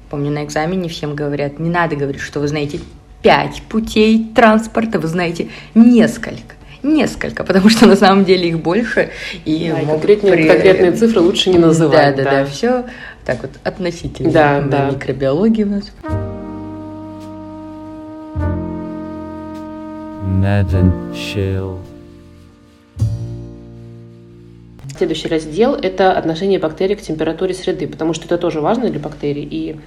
Помню, 0.10 0.30
на 0.30 0.44
экзамене 0.44 0.90
всем 0.90 1.16
говорят, 1.16 1.58
не 1.58 1.70
надо 1.70 1.96
говорить, 1.96 2.22
что 2.22 2.40
вы 2.42 2.48
знаете 2.48 2.80
пять 3.22 3.64
путей 3.70 4.32
транспорта, 4.36 5.00
вы 5.00 5.08
знаете 5.08 5.48
несколько. 5.74 6.56
Несколько, 6.84 7.46
потому 7.46 7.70
что 7.70 7.88
на 7.88 7.96
самом 7.96 8.26
деле 8.26 8.50
их 8.50 8.60
больше. 8.60 9.10
И, 9.46 9.72
Да, 9.74 9.80
и 9.80 9.86
конкретные, 9.86 10.34
при- 10.34 10.48
конкретные 10.48 10.92
цифры 10.92 11.22
лучше 11.22 11.50
не 11.50 11.58
называть. 11.58 12.18
Да, 12.18 12.24
да, 12.24 12.32
да, 12.32 12.46
все 12.46 12.84
так 13.26 13.42
вот 13.42 13.52
относительно. 13.64 14.32
Да, 14.32 14.62
да. 14.62 14.90
Микробиологии 14.92 15.64
у 15.64 15.70
нас. 15.70 15.92
Следующий 24.98 25.30
раздел– 25.30 25.74
это 25.82 26.12
отношение 26.12 26.60
бактерий 26.60 26.96
к 26.96 27.02
температуре 27.02 27.54
среды, 27.54 27.88
потому 27.88 28.14
что 28.14 28.26
это 28.26 28.38
тоже 28.38 28.62
важно 28.62 28.90
для 28.90 29.00
бактерий, 29.00 29.48
и 29.50 29.78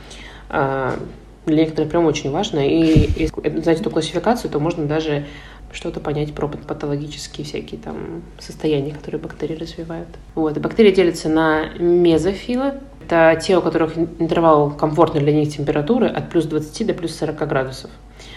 а, 0.48 0.98
для 1.46 1.58
некоторых 1.58 1.90
прям 1.90 2.06
очень 2.06 2.30
важно. 2.30 2.66
И 2.66 3.08
если 3.16 3.60
знать 3.60 3.80
эту 3.80 3.90
классификацию, 3.90 4.50
то 4.50 4.58
можно 4.58 4.86
даже 4.86 5.24
что-то 5.73 6.00
понять 6.00 6.35
про 6.35 6.49
патологические 6.49 7.44
всякие 7.44 7.80
там 7.80 8.23
состояния, 8.38 8.92
которые 8.92 9.20
бактерии 9.20 9.56
развивают. 9.56 10.08
Вот. 10.35 10.56
И 10.56 10.61
бактерии 10.61 10.92
делятся 10.92 11.28
на 11.28 11.68
мезофилы. 11.78 12.75
Это 13.04 13.40
те, 13.40 13.56
у 13.56 13.62
которых 13.62 13.96
интервал 13.96 14.70
комфортной 14.70 15.23
для 15.23 15.32
них 15.32 15.54
температуры 15.54 16.08
от 16.08 16.30
плюс 16.30 16.44
20 16.46 16.87
до 16.87 16.94
плюс 16.94 17.14
40 17.16 17.37
градусов. 17.49 17.90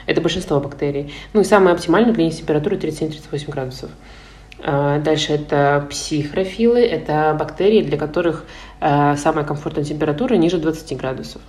Это 0.06 0.22
большинство 0.22 0.60
бактерий. 0.60 1.14
Ну 1.34 1.42
и 1.42 1.44
самая 1.44 1.74
оптимальная 1.74 2.14
для 2.14 2.26
них 2.26 2.36
температура 2.36 2.76
37-38 2.76 3.52
градусов. 3.52 3.90
А, 4.62 5.00
Дальше 5.00 5.34
это 5.34 5.88
психрофилы, 5.90 6.80
это 6.80 7.36
бактерии, 7.40 7.82
для 7.82 7.98
которых 7.98 8.46
э, 8.82 9.16
самая 9.16 9.46
комфортная 9.46 9.84
температура 9.84 10.34
ниже 10.36 10.58
20 10.58 10.98
градусов. 10.98 11.42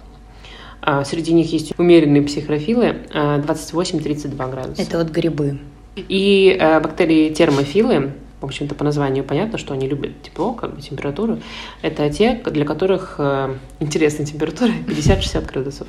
А 0.83 1.05
Среди 1.05 1.33
них 1.35 1.53
есть 1.53 1.79
умеренные 1.79 2.23
психрофилы 2.23 2.97
э, 3.13 3.41
28-32 3.41 4.51
градуса. 4.51 4.83
Это 4.83 4.99
вот 4.99 5.09
грибы. 5.09 5.59
И 5.97 6.57
э, 6.59 6.81
бактерии 6.81 7.31
термофилы, 7.31 8.13
в 8.41 8.45
общем-то, 8.45 8.75
по 8.75 8.85
названию 8.85 9.25
понятно, 9.25 9.59
что 9.59 9.75
они 9.75 9.89
любят 9.89 10.23
тепло, 10.23 10.53
как 10.53 10.75
бы 10.75 10.81
температуру. 10.81 11.41
Это 11.83 12.09
те, 12.11 12.41
для 12.47 12.65
которых 12.65 13.17
э, 13.19 13.55
интересная 13.81 14.27
температура 14.27 14.71
50-60 14.87 15.47
градусов. 15.47 15.89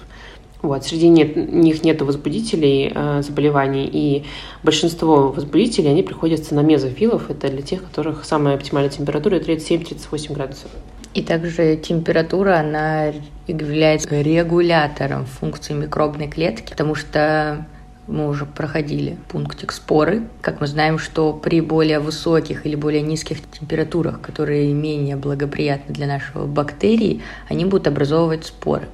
Вот, 0.61 0.85
среди 0.85 1.07
нет, 1.07 1.35
них 1.35 1.83
нет 1.83 2.01
возбудителей 2.01 2.91
э, 2.93 3.21
заболеваний, 3.23 3.89
и 3.91 4.25
большинство 4.61 5.31
возбудителей, 5.31 5.89
они 5.89 6.03
приходятся 6.03 6.53
на 6.53 6.61
мезофилов. 6.61 7.31
Это 7.31 7.49
для 7.49 7.63
тех, 7.63 7.83
которых 7.83 8.25
самая 8.25 8.55
оптимальная 8.55 8.91
температура 8.91 9.39
37-38 9.39 10.33
градусов. 10.33 10.69
И 11.13 11.23
также 11.23 11.77
температура, 11.77 12.59
она 12.59 13.11
является 13.47 14.21
регулятором 14.21 15.25
функции 15.25 15.73
микробной 15.73 16.27
клетки, 16.27 16.69
потому 16.69 16.95
что 16.95 17.65
мы 18.07 18.27
уже 18.27 18.45
проходили 18.45 19.17
пунктик 19.29 19.71
споры. 19.71 20.23
Как 20.41 20.59
мы 20.59 20.67
знаем, 20.67 20.97
что 20.99 21.33
при 21.33 21.61
более 21.61 21.99
высоких 21.99 22.65
или 22.65 22.75
более 22.75 23.01
низких 23.01 23.37
температурах, 23.51 24.21
которые 24.21 24.73
менее 24.73 25.15
благоприятны 25.15 25.93
для 25.93 26.07
нашего 26.07 26.45
бактерий, 26.45 27.21
они 27.47 27.65
будут 27.65 27.87
образовывать 27.87 28.45
споры. 28.45 28.87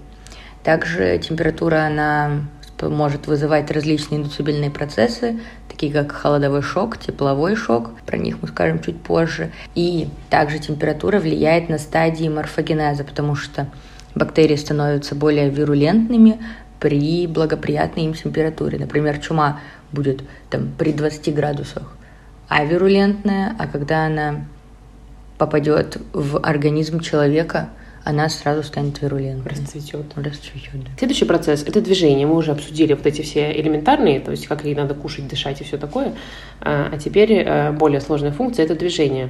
Также 0.63 1.17
температура, 1.19 1.85
она 1.87 2.41
может 2.81 3.25
вызывать 3.25 3.71
различные 3.71 4.19
индуцибельные 4.19 4.69
процессы, 4.69 5.39
такие 5.67 5.91
как 5.91 6.11
холодовой 6.11 6.61
шок, 6.61 6.97
тепловой 6.97 7.55
шок, 7.55 7.91
про 8.05 8.17
них 8.17 8.37
мы 8.41 8.47
скажем 8.47 8.81
чуть 8.81 9.01
позже. 9.01 9.51
И 9.73 10.09
также 10.29 10.59
температура 10.59 11.19
влияет 11.19 11.69
на 11.69 11.79
стадии 11.79 12.27
морфогенеза, 12.27 13.03
потому 13.03 13.35
что 13.35 13.67
бактерии 14.13 14.55
становятся 14.55 15.15
более 15.15 15.49
вирулентными 15.49 16.39
при 16.79 17.27
благоприятной 17.27 18.03
им 18.03 18.13
температуре. 18.13 18.77
Например, 18.77 19.17
чума 19.19 19.61
будет 19.91 20.23
там 20.49 20.71
при 20.77 20.93
20 20.93 21.33
градусах, 21.33 21.95
а 22.47 22.63
вирулентная, 22.63 23.55
а 23.57 23.67
когда 23.67 24.05
она 24.05 24.45
попадет 25.37 25.97
в 26.13 26.39
организм 26.39 26.99
человека, 26.99 27.69
она 28.03 28.29
сразу 28.29 28.63
станет 28.63 29.01
вирулентной. 29.01 29.51
Расцветет. 29.51 30.05
Расцветет, 30.15 30.71
да. 30.75 30.89
Следующий 30.97 31.25
процесс– 31.25 31.63
это 31.67 31.81
движение. 31.81 32.25
Мы 32.25 32.35
уже 32.35 32.51
обсудили 32.51 32.93
вот 32.93 33.05
эти 33.05 33.21
все 33.21 33.51
элементарные, 33.51 34.21
то 34.21 34.31
есть 34.31 34.47
как 34.47 34.63
ей 34.63 34.75
надо 34.75 34.93
кушать, 34.93 35.27
дышать 35.27 35.59
и 35.59 35.65
все 35.65 35.77
такое. 35.77 36.13
А 36.61 36.89
а 36.93 36.97
теперь 36.97 37.33
э, 37.33 37.71
более 37.73 37.99
сложная 37.99 38.31
функция– 38.31 38.63
это 38.65 38.75
движение. 38.75 39.29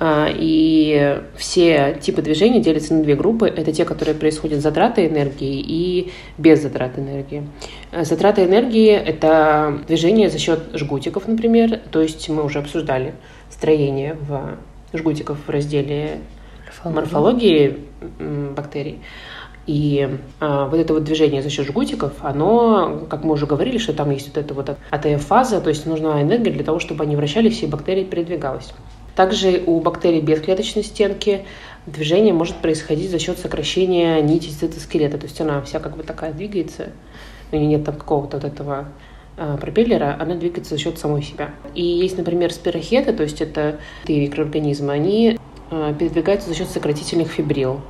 А, 0.00 0.28
И 0.32 1.20
все 1.36 1.98
типы 2.00 2.22
движения 2.22 2.60
делятся 2.60 2.94
на 2.94 3.02
две 3.02 3.16
группы. 3.16 3.48
Это 3.48 3.72
те, 3.72 3.84
которые 3.84 4.14
происходят 4.14 4.60
с 4.60 4.62
затратой 4.62 5.08
энергии 5.08 5.60
и 5.60 6.12
без 6.38 6.62
затраты 6.62 7.00
энергии. 7.00 7.42
Э, 7.90 8.04
Затрата 8.04 8.44
энергии– 8.44 8.90
это 8.92 9.80
движение 9.88 10.30
за 10.30 10.38
счет 10.38 10.60
жгутиков, 10.74 11.26
например. 11.26 11.80
То 11.90 12.00
есть 12.00 12.28
мы 12.28 12.44
уже 12.44 12.60
обсуждали 12.60 13.14
строение 13.50 14.16
в 14.28 14.56
жгутиков 14.96 15.36
в 15.44 15.50
разделе 15.50 16.20
морфологии 16.84 17.78
м, 18.20 18.54
бактерий. 18.54 19.00
И 19.66 20.08
а, 20.40 20.66
вот 20.66 20.78
это 20.78 20.94
вот 20.94 21.04
движение 21.04 21.42
за 21.42 21.50
счет 21.50 21.66
жгутиков, 21.66 22.12
оно, 22.22 23.04
как 23.10 23.24
мы 23.24 23.34
уже 23.34 23.46
говорили, 23.46 23.76
что 23.76 23.92
там 23.92 24.10
есть 24.10 24.28
вот 24.28 24.38
эта 24.38 24.54
вот 24.54 24.76
АТФ-фаза, 24.90 25.60
то 25.60 25.68
есть 25.68 25.84
нужна 25.84 26.22
энергия 26.22 26.52
для 26.52 26.64
того, 26.64 26.78
чтобы 26.78 27.02
они 27.04 27.16
вращались 27.16 27.62
и 27.62 27.66
бактерия 27.66 28.04
передвигалась. 28.04 28.72
Также 29.18 29.64
у 29.66 29.80
бактерий 29.80 30.20
без 30.20 30.40
клеточной 30.40 30.84
стенки 30.84 31.44
движение 31.86 32.32
может 32.32 32.54
происходить 32.58 33.10
за 33.10 33.18
счет 33.18 33.36
сокращения 33.36 34.22
нити 34.22 34.48
цитоскелета, 34.48 35.18
то 35.18 35.26
есть 35.26 35.40
она 35.40 35.60
вся 35.60 35.80
как 35.80 35.96
бы 35.96 36.04
такая 36.04 36.32
двигается, 36.32 36.90
у 37.50 37.56
нее 37.56 37.66
нет 37.66 37.84
там 37.84 37.96
какого-то 37.96 38.36
вот 38.36 38.46
этого 38.46 38.90
а, 39.36 39.56
пропеллера, 39.56 40.16
она 40.20 40.36
двигается 40.36 40.76
за 40.76 40.80
счет 40.80 41.00
самой 41.00 41.24
себя. 41.24 41.50
И 41.74 41.82
есть, 41.82 42.16
например, 42.16 42.52
спирохеты, 42.52 43.12
то 43.12 43.24
есть 43.24 43.40
это 43.40 43.80
микроорганизмы, 44.06 44.92
они 44.92 45.36
а, 45.72 45.92
передвигаются 45.94 46.48
за 46.48 46.54
счет 46.54 46.68
сократительных 46.68 47.26
фибрил. 47.26 47.80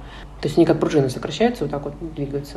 То 0.40 0.46
есть 0.46 0.56
они 0.56 0.64
как 0.64 0.80
пружины 0.80 1.10
сокращаются, 1.10 1.64
вот 1.64 1.70
так 1.70 1.84
вот 1.84 2.14
двигаются. 2.14 2.56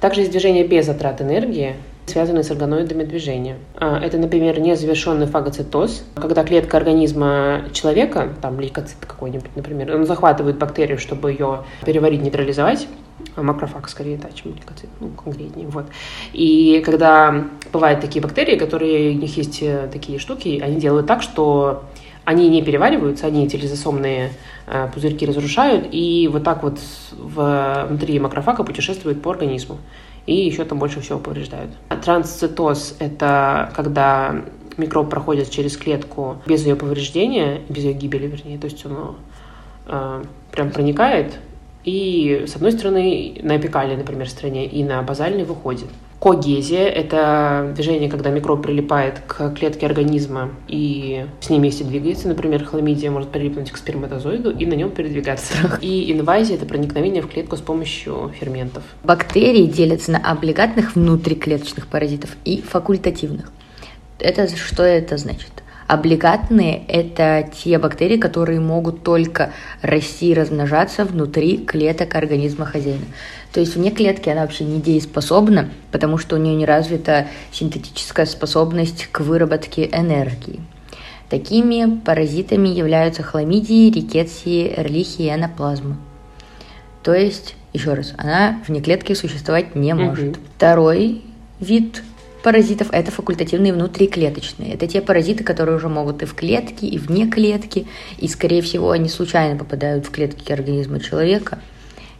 Также 0.00 0.20
есть 0.20 0.30
движение 0.30 0.64
без 0.64 0.86
затрат 0.86 1.20
энергии, 1.20 1.74
связанные 2.06 2.44
с 2.44 2.50
органоидами 2.50 3.04
движения. 3.04 3.56
А, 3.76 3.98
Это, 3.98 4.18
например, 4.18 4.60
незавершенный 4.60 5.26
фагоцитоз, 5.26 6.04
когда 6.14 6.44
клетка 6.44 6.76
организма 6.76 7.64
человека, 7.72 8.28
там 8.42 8.60
лейкоцит 8.60 8.98
какой-нибудь, 9.00 9.56
например, 9.56 9.94
он 9.94 10.06
захватывает 10.06 10.58
бактерию, 10.58 10.98
чтобы 10.98 11.32
ее 11.32 11.64
переварить, 11.84 12.22
нейтрализовать, 12.22 12.88
а 13.36 13.42
макрофаг 13.42 13.88
скорее, 13.88 14.16
да, 14.16 14.28
чем 14.34 14.52
лейкоцит, 14.52 14.90
ну, 15.00 15.08
конкретнее, 15.08 15.68
вот. 15.68 15.86
И 16.32 16.82
когда 16.84 17.44
бывают 17.72 18.00
такие 18.00 18.22
бактерии, 18.22 18.56
которые, 18.56 19.10
у 19.10 19.14
них 19.14 19.36
есть 19.36 19.62
э, 19.62 19.88
такие 19.92 20.18
штуки, 20.18 20.60
они 20.62 20.76
делают 20.76 21.06
так, 21.06 21.22
что 21.22 21.84
они 22.24 22.48
не 22.48 22.62
перевариваются, 22.62 23.26
они 23.26 23.44
эти 23.44 23.56
лизосомные 23.56 24.30
э, 24.66 24.88
пузырьки 24.92 25.26
разрушают, 25.26 25.86
и 25.90 26.28
вот 26.32 26.42
так 26.42 26.62
вот 26.62 26.78
в, 27.12 27.86
внутри 27.88 28.18
макрофага 28.18 28.64
путешествуют 28.64 29.22
по 29.22 29.30
организму. 29.30 29.78
И 30.26 30.34
еще 30.34 30.64
там 30.64 30.78
больше 30.78 31.00
всего 31.00 31.18
повреждают. 31.18 31.70
Трансцитоз– 32.02 32.96
это 32.98 33.70
когда 33.76 34.42
микроб 34.76 35.10
проходит 35.10 35.50
через 35.50 35.76
клетку 35.76 36.38
без 36.46 36.64
ее 36.64 36.76
повреждения, 36.76 37.60
без 37.68 37.84
ее 37.84 37.92
гибели, 37.92 38.26
вернее. 38.26 38.58
То 38.58 38.66
есть 38.66 38.84
он 38.86 39.16
э, 39.86 40.24
прям 40.50 40.70
проникает, 40.70 41.38
и 41.84 42.44
с 42.46 42.56
одной 42.56 42.72
стороны 42.72 43.38
на 43.42 43.54
апикальной, 43.54 43.96
например, 43.96 44.28
стороне, 44.28 44.66
и 44.66 44.82
на 44.82 45.02
базальной 45.02 45.44
выходит. 45.44 45.88
Когезия– 46.24 46.88
это 46.88 47.72
движение, 47.74 48.08
когда 48.08 48.30
микроб 48.30 48.62
прилипает 48.62 49.20
к 49.26 49.50
клетке 49.50 49.84
организма 49.84 50.52
и 50.68 51.26
с 51.40 51.50
ней 51.50 51.58
вместе 51.58 51.84
двигается. 51.84 52.28
Например, 52.28 52.64
хламидия 52.64 53.10
может 53.10 53.28
прилипнуть 53.28 53.70
к 53.70 53.76
сперматозоиду 53.76 54.50
и 54.50 54.64
на 54.64 54.72
нем 54.72 54.90
передвигаться. 54.90 55.52
И 55.82 56.10
инвазия– 56.10 56.56
это 56.56 56.64
проникновение 56.64 57.20
в 57.20 57.28
клетку 57.28 57.58
с 57.58 57.60
помощью 57.60 58.32
ферментов. 58.40 58.84
Бактерии 59.02 59.66
делятся 59.66 60.12
на 60.12 60.18
облигатных 60.18 60.94
внутриклеточных 60.94 61.88
паразитов 61.88 62.38
и 62.46 62.62
факультативных. 62.62 63.52
Это 64.18 64.48
что 64.56 64.82
это 64.82 65.18
значит? 65.18 65.63
Облигатные– 65.86 66.82
это 66.88 67.48
те 67.54 67.78
бактерии, 67.78 68.16
которые 68.16 68.58
могут 68.58 69.02
только 69.02 69.52
расти 69.82 70.30
и 70.30 70.34
размножаться 70.34 71.04
внутри 71.04 71.58
клеток 71.58 72.14
организма 72.14 72.64
хозяина. 72.64 73.04
То 73.52 73.60
есть 73.60 73.76
вне 73.76 73.90
клетки 73.90 74.30
она 74.30 74.42
вообще 74.42 74.64
не 74.64 74.80
дееспособна, 74.80 75.70
потому 75.92 76.16
что 76.16 76.36
у 76.36 76.38
нее 76.38 76.56
не 76.56 76.64
развита 76.64 77.26
синтетическая 77.52 78.24
способность 78.24 79.08
к 79.12 79.20
выработке 79.20 79.88
энергии. 79.92 80.60
Такими 81.28 81.98
паразитами 82.00 82.68
являются 82.68 83.22
хламидии, 83.22 83.90
рикетсии, 83.90 84.72
эрлихии 84.76 85.26
и 85.26 85.30
анаплазмы. 85.30 85.96
То 87.02 87.12
есть, 87.12 87.56
еще 87.74 87.92
раз, 87.92 88.14
она 88.16 88.60
вне 88.66 88.80
клетки 88.80 89.12
существовать 89.12 89.74
не 89.74 89.94
может. 89.94 90.36
Мгм. 90.36 90.44
Второй 90.56 91.22
вид 91.60 92.02
паразитов– 92.44 92.88
это 92.92 93.10
факультативные 93.10 93.72
внутриклеточные. 93.72 94.74
Это 94.74 94.86
те 94.86 95.00
паразиты, 95.00 95.42
которые 95.42 95.76
уже 95.76 95.88
могут 95.88 96.22
и 96.22 96.26
в 96.26 96.34
клетке, 96.34 96.86
и 96.86 96.98
вне 96.98 97.26
клетки, 97.26 97.86
и, 98.18 98.28
скорее 98.28 98.60
всего, 98.60 98.90
они 98.90 99.08
случайно 99.08 99.58
попадают 99.58 100.06
в 100.06 100.10
клетки 100.10 100.52
организма 100.52 101.00
человека. 101.00 101.58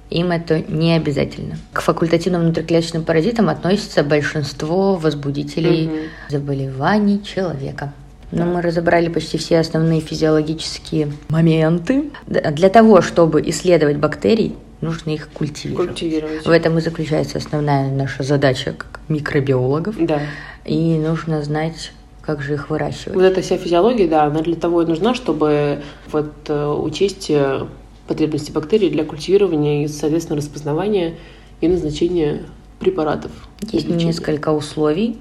Им 0.09 0.33
это 0.33 0.61
не 0.67 0.97
обязательно. 0.97 1.59
К 1.75 1.83
факультативным 1.83 2.41
внутриклеточным 2.43 3.05
паразитам 3.05 3.51
относится 3.51 4.03
большинство 4.03 4.97
возбудителей 4.97 5.89
Мгм. 5.89 5.97
заболеваний 6.31 7.23
человека. 7.23 7.93
Но 8.33 8.47
мы 8.47 8.63
разобрали 8.63 9.09
почти 9.09 9.37
все 9.37 9.59
основные 9.61 10.01
физиологические 10.01 11.13
моменты. 11.29 12.11
Для 12.27 12.71
того, 12.71 13.03
чтобы 13.03 13.43
исследовать 13.49 13.99
бактерий, 13.99 14.57
нужно 14.85 15.11
их 15.11 15.29
культивировать. 15.31 15.89
Культивировать. 15.89 16.47
В 16.47 16.51
этом 16.51 16.79
и 16.79 16.81
заключается 16.81 17.39
основная 17.39 17.91
наша 17.91 18.23
задача 18.23 18.73
как 18.73 19.01
микробиологов. 19.09 19.97
Да. 19.99 20.21
И 20.65 20.97
нужно 20.99 21.43
знать, 21.43 21.93
как 22.23 22.43
же 22.43 22.55
их 22.55 22.71
выращивать. 22.71 23.15
Вот 23.15 23.25
эта 23.25 23.43
вся 23.43 23.57
физиология, 23.57 24.07
да, 24.07 24.25
она 24.25 24.41
для 24.41 24.57
того 24.57 24.83
и 24.83 24.87
нужна, 24.87 25.15
чтобы 25.15 25.83
вот 26.13 26.33
э, 26.49 26.67
учесть 26.67 27.31
э, 27.31 27.67
потребности 28.07 28.53
бактерий 28.53 28.91
для 28.91 29.05
культивирования 29.05 29.85
и, 29.85 29.89
соответственно, 29.89 30.37
распознавания 30.37 31.15
и 31.61 31.69
назначения 31.69 32.43
препаратов. 32.79 33.33
Есть 33.73 33.89
несколько 33.89 34.51
условий. 34.51 35.19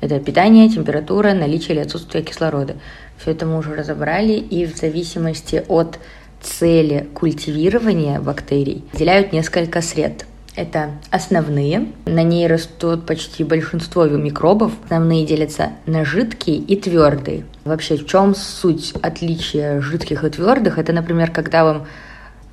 Это 0.00 0.20
питание, 0.20 0.68
температура, 0.68 1.32
наличие 1.32 1.76
или 1.76 1.80
отсутствие 1.80 2.22
кислорода. 2.22 2.76
Все 3.18 3.30
это 3.30 3.46
мы 3.46 3.58
уже 3.58 3.74
разобрали, 3.74 4.34
и 4.34 4.66
в 4.66 4.76
зависимости 4.76 5.64
от 5.68 5.98
цели 6.44 7.08
культивирования 7.14 8.20
бактерий 8.20 8.84
выделяют 8.92 9.32
несколько 9.32 9.80
сред. 9.82 10.26
Это 10.56 10.92
основные, 11.10 11.88
на 12.06 12.22
ней 12.22 12.46
растут 12.46 13.06
почти 13.06 13.42
большинство 13.42 14.04
микробов. 14.06 14.72
Основные 14.84 15.26
делятся 15.26 15.70
на 15.86 16.04
жидкие 16.04 16.58
и 16.58 16.76
твердые. 16.76 17.44
Вообще, 17.64 17.96
в 17.96 18.06
чем 18.06 18.36
суть 18.36 18.94
отличия 19.02 19.80
жидких 19.80 20.22
и 20.22 20.30
твердых? 20.30 20.78
Это, 20.78 20.92
например, 20.92 21.32
когда 21.32 21.64
вам 21.64 21.86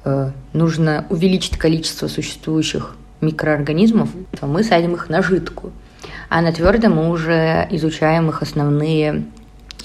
э, 0.03 0.31
нужно 0.53 1.05
увеличить 1.09 1.59
количество 1.59 2.07
существующих 2.07 2.95
микроорганизмов, 3.21 4.09
то 4.39 4.47
мы 4.47 4.63
садим 4.63 4.95
их 4.95 5.09
на 5.09 5.21
жидкую. 5.21 5.71
А 6.29 6.41
на 6.41 6.51
твердом 6.51 6.95
мы 6.95 7.09
уже 7.09 7.67
изучаем 7.69 8.29
их 8.29 8.41
основные 8.41 9.25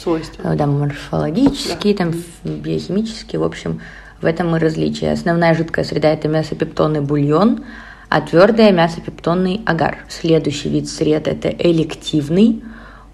Свойства. 0.00 0.42
э, 0.42 0.56
да, 0.56 0.66
морфологические, 0.66 1.94
там, 1.94 2.12
биохимические, 2.44 3.40
в 3.40 3.44
общем, 3.44 3.80
в 4.20 4.26
этом 4.26 4.54
и 4.56 4.58
различие. 4.58 5.12
Основная 5.12 5.54
жидкая 5.54 5.84
среда– 5.84 6.08
это 6.12 6.28
мясопептонный 6.28 7.00
бульон, 7.00 7.64
а 8.08 8.20
твердая– 8.20 8.72
мясопептонный 8.72 9.62
агар. 9.66 9.98
Следующий 10.08 10.68
вид 10.68 10.88
сред– 10.88 11.28
это 11.28 11.48
элективный. 11.48 12.62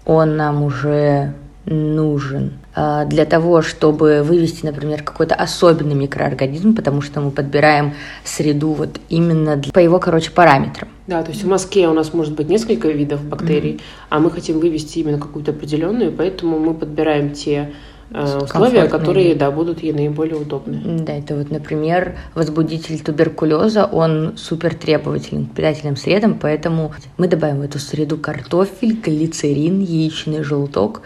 Он 0.05 0.35
нам 0.37 0.63
уже 0.63 1.33
нужен 1.65 2.53
для 2.75 3.25
того, 3.25 3.61
чтобы 3.61 4.23
вывести, 4.23 4.65
например, 4.65 5.03
какой-то 5.03 5.35
особенный 5.35 5.95
микроорганизм, 5.95 6.75
потому 6.75 7.01
что 7.01 7.21
мы 7.21 7.29
подбираем 7.31 7.93
среду 8.23 8.71
вот 8.73 8.99
именно 9.09 9.55
для- 9.57 9.71
по 9.71 9.79
его, 9.79 9.99
короче, 9.99 10.31
параметрам. 10.31 10.89
Да, 11.05 11.21
то 11.21 11.31
есть 11.31 11.43
в 11.43 11.47
Москве 11.47 11.87
у 11.87 11.93
нас 11.93 12.13
может 12.13 12.33
быть 12.33 12.49
несколько 12.49 12.87
видов 12.87 13.23
бактерий, 13.23 13.81
а 14.09 14.19
мы 14.19 14.31
хотим 14.31 14.59
вывести 14.59 14.99
именно 14.99 15.19
какую-то 15.19 15.51
определенную, 15.51 16.11
поэтому 16.11 16.57
мы 16.59 16.73
подбираем 16.73 17.31
те 17.31 17.73
э, 18.11 18.39
условия, 18.43 18.87
которые, 18.87 19.35
да, 19.35 19.51
будут 19.51 19.83
ей 19.83 19.91
наиболее 19.91 20.35
удобны. 20.35 20.81
Да, 20.99 21.13
это 21.13 21.35
вот, 21.35 21.51
например, 21.51 22.15
возбудитель 22.35 22.99
туберкулеза, 22.99 23.85
он 23.85 24.33
супер 24.37 24.75
требователен 24.75 25.45
к 25.47 25.53
питательным 25.55 25.95
средам, 25.97 26.37
поэтому 26.39 26.93
мы 27.17 27.27
добавим 27.27 27.59
в 27.59 27.63
эту 27.63 27.79
среду 27.79 28.17
картофель, 28.17 28.93
глицерин, 29.01 29.81
яичный 29.81 30.43
желток, 30.43 31.01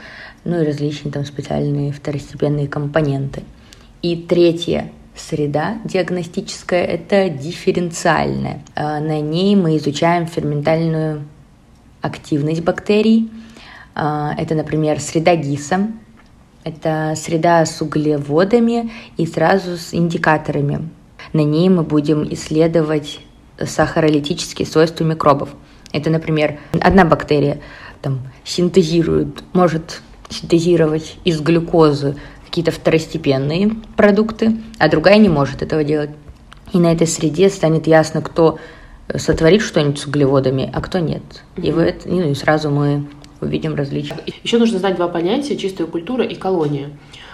ну 0.48 0.62
и 0.62 0.66
различные 0.66 1.12
там 1.12 1.26
специальные 1.26 1.92
второстепенные 1.92 2.68
компоненты. 2.70 3.44
И 4.02 4.16
третья 4.16 4.90
среда 5.14 5.78
диагностическая– 5.84 6.84
это 6.86 7.30
дифференциальная. 7.30 8.62
А 8.76 9.00
На 9.00 9.20
ней 9.20 9.56
мы 9.56 9.76
изучаем 9.78 10.26
ферментальную 10.26 11.26
активность 12.02 12.64
бактерий. 12.64 13.30
А, 13.94 14.34
Это, 14.38 14.56
например, 14.56 15.02
среда 15.02 15.36
ГИСа, 15.36 15.90
это 16.64 17.14
среда 17.18 17.66
с 17.66 17.82
углеводами 17.82 18.92
и 19.18 19.26
сразу 19.26 19.78
с 19.78 19.94
индикаторами. 19.94 20.90
На 21.34 21.42
ней 21.42 21.68
мы 21.68 21.84
будем 21.84 22.24
исследовать 22.34 23.20
сахаролитические 23.62 24.66
свойства 24.66 25.04
микробов. 25.04 25.50
Это, 25.92 26.10
например, 26.10 26.60
одна 26.80 27.04
бактерия 27.04 27.60
там, 28.02 28.20
синтезирует, 28.46 29.44
может 29.54 30.02
синтезировать 30.30 31.18
из 31.24 31.40
глюкозы 31.42 32.16
какие-то 32.46 32.72
второстепенные 32.72 33.72
продукты, 33.96 34.58
а 34.80 34.90
другая 34.90 35.18
не 35.18 35.30
может 35.30 35.62
этого 35.62 35.84
делать. 35.84 36.10
И 36.74 36.78
на 36.78 36.92
этой 36.92 37.08
среде 37.08 37.50
станет 37.50 37.88
ясно, 37.88 38.22
кто 38.22 38.60
сотворит 39.16 39.62
что-нибудь 39.62 40.00
с 40.00 40.06
углеводами, 40.06 40.70
а 40.74 40.82
кто 40.82 41.00
нет. 41.00 41.24
И, 41.56 41.72
в 41.72 41.80
это- 41.80 42.08
ну, 42.10 42.30
и 42.30 42.34
сразу 42.34 42.70
мы 42.70 43.06
увидим 43.40 43.76
различия. 43.76 44.18
Еще 44.44 44.58
нужно 44.58 44.80
знать 44.80 44.96
два 44.96 45.08
понятия– 45.08 45.56
чистая 45.58 45.88
культура 45.88 46.26
и 46.26 46.36
колония. 46.36 46.90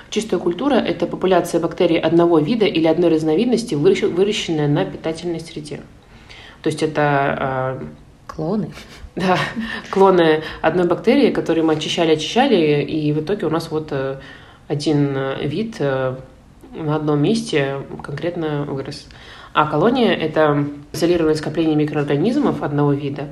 Чистая 0.09 0.39
культура– 0.39 0.73
это 0.75 1.07
популяция 1.07 1.59
бактерий 1.59 1.97
одного 1.99 2.37
вида 2.37 2.65
или 2.65 2.85
одной 2.85 3.09
разновидности, 3.09 3.73
выращ- 3.73 4.07
выращенная 4.07 4.67
на 4.67 4.85
питательной 4.85 5.39
среде. 5.39 5.81
То 6.61 6.67
есть 6.67 6.83
это 6.83 7.79
э, 7.81 7.85
Клоны. 8.35 8.71
Да, 9.15 9.37
клоны 9.91 10.41
одной 10.61 10.87
бактерии, 10.87 11.29
которые 11.29 11.63
мы 11.63 11.73
очищали, 11.73 12.13
очищали, 12.13 12.81
и 12.81 13.11
в 13.13 13.19
итоге 13.19 13.45
у 13.45 13.51
нас 13.51 13.69
вот 13.69 13.89
э, 13.91 14.17
один 14.67 15.15
э, 15.15 15.45
вид 15.45 15.75
э, 15.77 16.15
на 16.73 16.95
одном 16.95 17.21
месте 17.21 17.77
конкретно 18.01 18.63
вырос. 18.63 19.07
А 19.53 19.67
колония– 19.67 20.13
это 20.15 20.65
изолированное 20.93 21.35
скопление 21.35 21.75
микроорганизмов 21.75 22.63
одного 22.63 22.93
вида, 22.93 23.27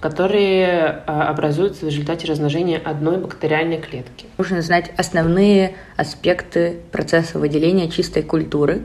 которые 0.00 0.88
образуются 1.06 1.84
в 1.84 1.88
результате 1.90 2.26
размножения 2.26 2.78
одной 2.78 3.18
бактериальной 3.18 3.76
клетки. 3.76 4.24
Нужно 4.38 4.62
знать 4.62 4.90
основные 4.96 5.74
аспекты 5.98 6.78
процесса 6.92 7.38
выделения 7.38 7.90
чистой 7.90 8.22
культуры. 8.22 8.84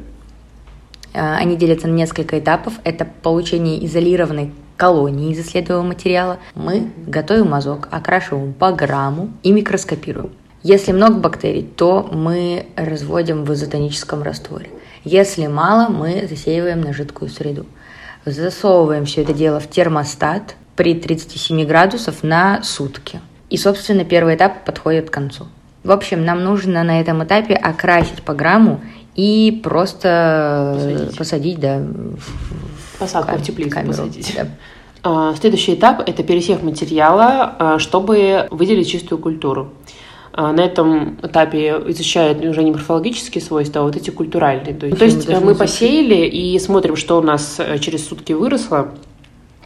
Они 1.14 1.56
делятся 1.56 1.88
на 1.88 1.94
несколько 1.94 2.40
этапов. 2.40 2.74
Это 2.84 3.06
получение 3.06 3.86
изолированной 3.86 4.52
колонии 4.82 5.32
из 5.32 5.46
исследуемого 5.46 5.90
материала. 5.90 6.40
Мы 6.56 6.92
готовим 7.06 7.52
мазок, 7.52 7.88
окрашиваем 7.92 8.52
по 8.52 8.72
грамму 8.72 9.30
и 9.44 9.52
микроскопируем. 9.52 10.32
Если 10.64 10.92
много 10.92 11.20
бактерий, 11.20 11.62
то 11.62 12.10
мы 12.12 12.66
разводим 12.76 13.44
в 13.44 13.54
изотоническом 13.54 14.24
растворе. 14.24 14.72
Если 15.04 15.46
мало, 15.46 15.90
мы 15.90 16.26
засеиваем 16.28 16.82
на 16.82 16.94
жидкую 16.94 17.30
среду. 17.30 17.68
Засовываем 18.26 19.06
все 19.06 19.22
это 19.22 19.34
дело 19.34 19.60
в 19.60 19.70
термостат 19.70 20.56
при 20.76 20.96
37 20.96 21.64
градусов 21.68 22.24
на 22.24 22.64
сутки. 22.64 23.22
И, 23.52 23.58
собственно, 23.58 24.04
первый 24.04 24.34
этап 24.34 24.66
подходит 24.66 25.12
к 25.12 25.14
концу. 25.14 25.46
В 25.84 25.92
общем, 25.92 26.26
нам 26.26 26.44
нужно 26.44 26.82
на 26.82 27.00
этом 27.00 27.24
этапе 27.24 27.54
окрасить 27.54 28.24
по 28.24 28.34
грамму 28.34 28.82
и 29.14 29.62
просто 29.64 30.74
Посадить. 30.74 31.18
посадить, 31.18 31.60
да, 31.60 31.78
в 31.78 32.81
Посадку 33.02 33.38
в 33.38 33.42
теплицу 33.42 33.72
камеру. 33.72 33.92
посадить. 33.92 34.34
Да. 34.36 34.48
А, 35.04 35.36
Следующий 35.36 35.74
этап– 35.74 36.02
это 36.06 36.24
пересев 36.24 36.62
материала, 36.62 37.56
а, 37.58 37.80
чтобы 37.80 38.48
выделить 38.52 38.90
чистую 38.90 39.20
культуру. 39.20 39.74
А, 40.34 40.54
На 40.54 40.62
этом 40.62 41.18
этапе 41.24 41.82
изучают 41.88 42.46
уже 42.46 42.64
не 42.64 42.72
морфологические 42.72 43.42
свойства, 43.42 43.82
а 43.82 43.84
вот 43.86 43.96
эти 43.96 44.12
культуральные. 44.12 44.76
То 44.76 44.86
есть, 44.86 45.00
то 45.00 45.06
есть 45.06 45.18
мы 45.28 45.34
должны 45.34 45.46
мы 45.48 45.56
посеяли 45.56 46.28
и 46.28 46.60
смотрим, 46.60 46.96
что 46.96 47.18
у 47.18 47.22
нас 47.22 47.60
э, 47.60 47.80
через 47.80 48.08
сутки 48.08 48.34
выросло, 48.34 48.92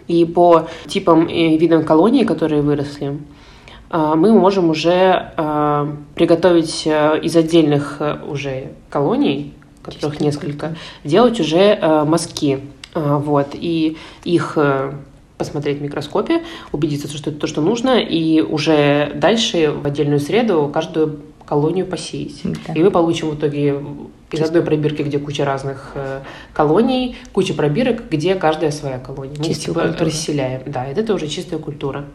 и 0.08 0.24
по 0.24 0.68
типам 0.88 1.26
и 1.26 1.58
видам 1.58 1.84
колоний, 1.84 2.26
которые 2.26 2.62
выросли, 2.62 3.18
мы 3.92 4.34
можем 4.34 4.70
уже 4.70 5.32
приготовить 6.16 6.84
э, 6.86 7.20
из 7.22 7.36
отдельных 7.36 7.98
э, 8.00 8.18
уже 8.28 8.72
колоний, 8.90 9.54
которых 9.86 10.20
несколько, 10.20 10.76
делать 11.04 11.40
уже 11.40 11.78
э, 11.80 12.04
мазки. 12.04 12.60
А, 12.96 13.20
Вот, 13.20 13.50
и 13.54 13.98
их 14.24 14.54
э, 14.56 14.94
посмотреть 15.38 15.80
в 15.80 15.82
микроскопе, 15.82 16.42
убедиться, 16.72 17.08
что 17.16 17.30
это 17.30 17.40
то, 17.40 17.48
что 17.48 17.62
нужно, 17.62 18.00
и 18.00 18.42
уже 18.42 19.12
дальше 19.16 19.72
в 19.72 19.86
отдельную 19.86 20.20
среду 20.20 20.72
каждую 20.74 21.20
колонию 21.46 21.86
посеять. 21.86 22.42
Да. 22.44 22.74
И 22.74 22.82
мы 22.82 22.90
получим 22.90 23.30
в 23.30 23.36
итоге 23.36 23.80
из 24.32 24.42
одной 24.42 24.64
пробирки, 24.64 25.04
где 25.04 25.20
куча 25.20 25.46
разных 25.46 25.92
э, 25.96 26.22
колоний, 26.54 27.18
куча 27.34 27.54
пробирок, 27.54 28.04
где 28.10 28.36
каждая 28.36 28.72
своя 28.72 28.98
колония. 28.98 29.36
Мы 29.38 29.44
Чистую 29.44 29.76
типа 29.76 29.82
культуру. 29.88 30.06
расселяем. 30.06 30.62
Да, 30.66 30.86
это 30.86 31.14
уже 31.14 31.28
чистая 31.28 31.60
культура. 31.60 32.06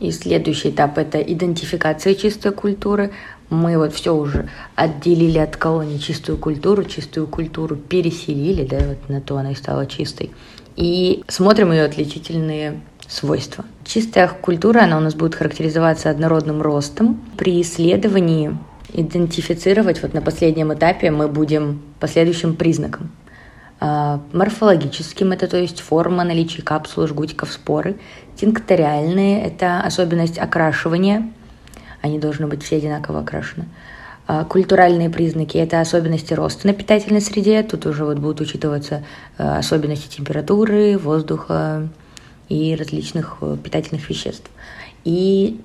И 0.00 0.10
следующий 0.10 0.70
этап– 0.70 0.98
это 0.98 1.18
идентификация 1.18 2.14
чистой 2.14 2.52
культуры. 2.52 3.12
Мы 3.50 3.76
вот 3.78 3.92
все 3.92 4.14
уже 4.14 4.48
отделили 4.74 5.38
от 5.38 5.56
колонии 5.56 5.98
чистую 5.98 6.38
культуру, 6.38 6.84
чистую 6.84 7.26
культуру 7.26 7.76
переселили, 7.76 8.66
да, 8.66 8.78
вот 8.86 9.08
на 9.08 9.20
то 9.20 9.36
она 9.36 9.52
и 9.52 9.54
стала 9.54 9.86
чистой. 9.86 10.30
И 10.76 11.22
смотрим 11.28 11.70
ее 11.72 11.84
отличительные 11.84 12.80
свойства. 13.06 13.64
Чистая 13.84 14.28
культура, 14.28 14.84
она 14.84 14.96
у 14.96 15.00
нас 15.00 15.14
будет 15.14 15.34
характеризоваться 15.34 16.10
однородным 16.10 16.62
ростом. 16.62 17.20
При 17.36 17.60
исследовании 17.60 18.56
идентифицировать 18.92 20.02
вот 20.02 20.14
на 20.14 20.22
последнем 20.22 20.72
этапе 20.72 21.10
мы 21.10 21.28
будем 21.28 21.82
по 22.00 22.08
следующим 22.08 22.56
признакам. 22.56 23.10
А, 23.80 24.20
Морфологическим 24.32 25.32
это 25.32 25.46
то 25.46 25.56
есть 25.58 25.80
форма 25.80 26.24
наличия 26.24 26.62
капсул, 26.62 27.06
жгутиков, 27.06 27.52
споры. 27.52 27.96
Тинкториальные 28.36 29.44
это 29.44 29.80
особенность 29.80 30.38
окрашивания. 30.38 31.30
Они 32.04 32.18
должны 32.18 32.46
быть 32.46 32.62
все 32.62 32.76
одинаково 32.76 33.20
окрашены. 33.20 33.64
А, 34.26 34.44
Культуральные 34.44 35.08
признаки– 35.08 35.56
это 35.58 35.80
особенности 35.80 36.34
роста 36.34 36.66
на 36.66 36.74
питательной 36.74 37.22
среде. 37.22 37.62
Тут 37.62 37.86
уже 37.86 38.04
вот 38.04 38.18
будут 38.18 38.42
учитываться 38.42 39.02
э, 39.38 39.56
особенности 39.56 40.14
температуры, 40.14 40.98
воздуха 40.98 41.88
и 42.50 42.76
различных 42.78 43.38
э, 43.40 43.56
питательных 43.56 44.10
веществ. 44.10 44.50
И 45.04 45.62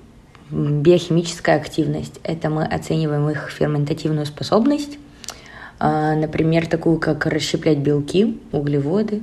биохимическая 0.50 1.56
активность– 1.56 2.18
это 2.22 2.48
мы 2.48 2.64
оцениваем 2.64 3.28
их 3.28 3.50
ферментативную 3.50 4.24
способность, 4.24 4.96
а, 5.78 6.14
например, 6.14 6.66
такую, 6.68 6.98
как 6.98 7.26
расщеплять 7.26 7.80
белки, 7.80 8.40
углеводы, 8.50 9.20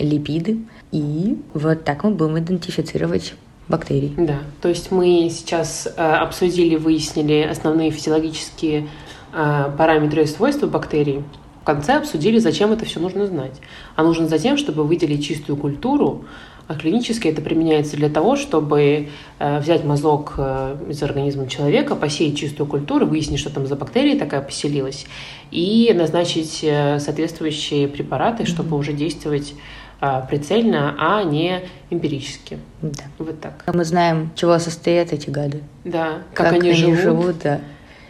липиды. 0.00 0.58
И 0.90 1.40
вот 1.54 1.84
так 1.84 2.02
мы 2.02 2.10
будем 2.10 2.40
идентифицировать 2.40 3.34
бактерии. 3.68 4.12
Да, 4.16 4.38
то 4.62 4.68
есть 4.68 4.90
мы 4.90 5.28
сейчас 5.30 5.86
э, 5.86 6.02
обсудили, 6.02 6.76
выяснили 6.76 7.42
основные 7.42 7.90
физиологические 7.90 8.88
э, 9.32 9.70
параметры 9.76 10.22
и 10.22 10.26
свойства 10.26 10.66
бактерий. 10.66 11.22
В 11.62 11.64
конце 11.64 11.96
обсудили, 11.96 12.38
зачем 12.38 12.72
это 12.72 12.86
все 12.86 12.98
нужно 12.98 13.26
знать. 13.26 13.60
А 13.94 14.02
нужно 14.02 14.26
за 14.26 14.38
тем, 14.38 14.56
чтобы 14.56 14.84
выделить 14.84 15.24
чистую 15.26 15.56
культуру, 15.58 16.24
А 16.68 16.74
клинически 16.74 17.28
это 17.28 17.40
применяется 17.40 17.96
для 17.96 18.10
того, 18.10 18.36
чтобы 18.36 19.08
э, 19.38 19.58
взять 19.58 19.84
мазок 19.84 20.34
э, 20.36 20.76
из 20.90 21.02
организма 21.02 21.46
человека, 21.48 21.94
посеять 21.96 22.38
чистую 22.38 22.66
культуру, 22.66 23.06
выяснить, 23.06 23.40
что 23.40 23.50
там 23.50 23.66
за 23.66 23.74
бактерия 23.74 24.18
такая 24.18 24.42
поселилась, 24.42 25.06
и 25.50 25.90
назначить 25.94 26.60
э, 26.62 26.98
соответствующие 27.00 27.88
препараты, 27.88 28.44
чтобы 28.44 28.76
уже 28.76 28.92
действовать 28.92 29.54
прицельно, 30.00 30.94
а 30.98 31.22
не 31.24 31.62
эмпирически. 31.90 32.58
Да. 32.82 33.04
Вот 33.18 33.40
так. 33.40 33.64
Мы 33.72 33.84
знаем, 33.84 34.30
чего 34.34 34.58
состоят 34.58 35.12
эти 35.12 35.30
гады. 35.30 35.62
Да, 35.84 36.22
как, 36.34 36.52
они, 36.52 36.72
живут. 36.72 37.38
да. 37.42 37.60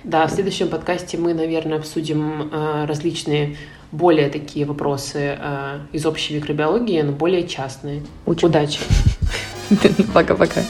Да, 0.05 0.27
в 0.27 0.31
следующем 0.31 0.69
подкасте 0.69 1.19
мы, 1.19 1.35
наверное, 1.35 1.79
обсудим 1.79 2.51
э, 2.53 2.85
различные 2.87 3.57
более 3.91 4.29
такие 4.29 4.65
вопросы 4.65 5.37
э, 5.39 5.79
из 5.93 6.07
общей 6.07 6.37
микробиологии, 6.37 7.01
но 7.03 7.13
более 7.13 7.47
частные. 7.47 8.03
Учим. 8.27 8.49
Удачи! 8.49 8.81
Пока-пока. 10.15 10.63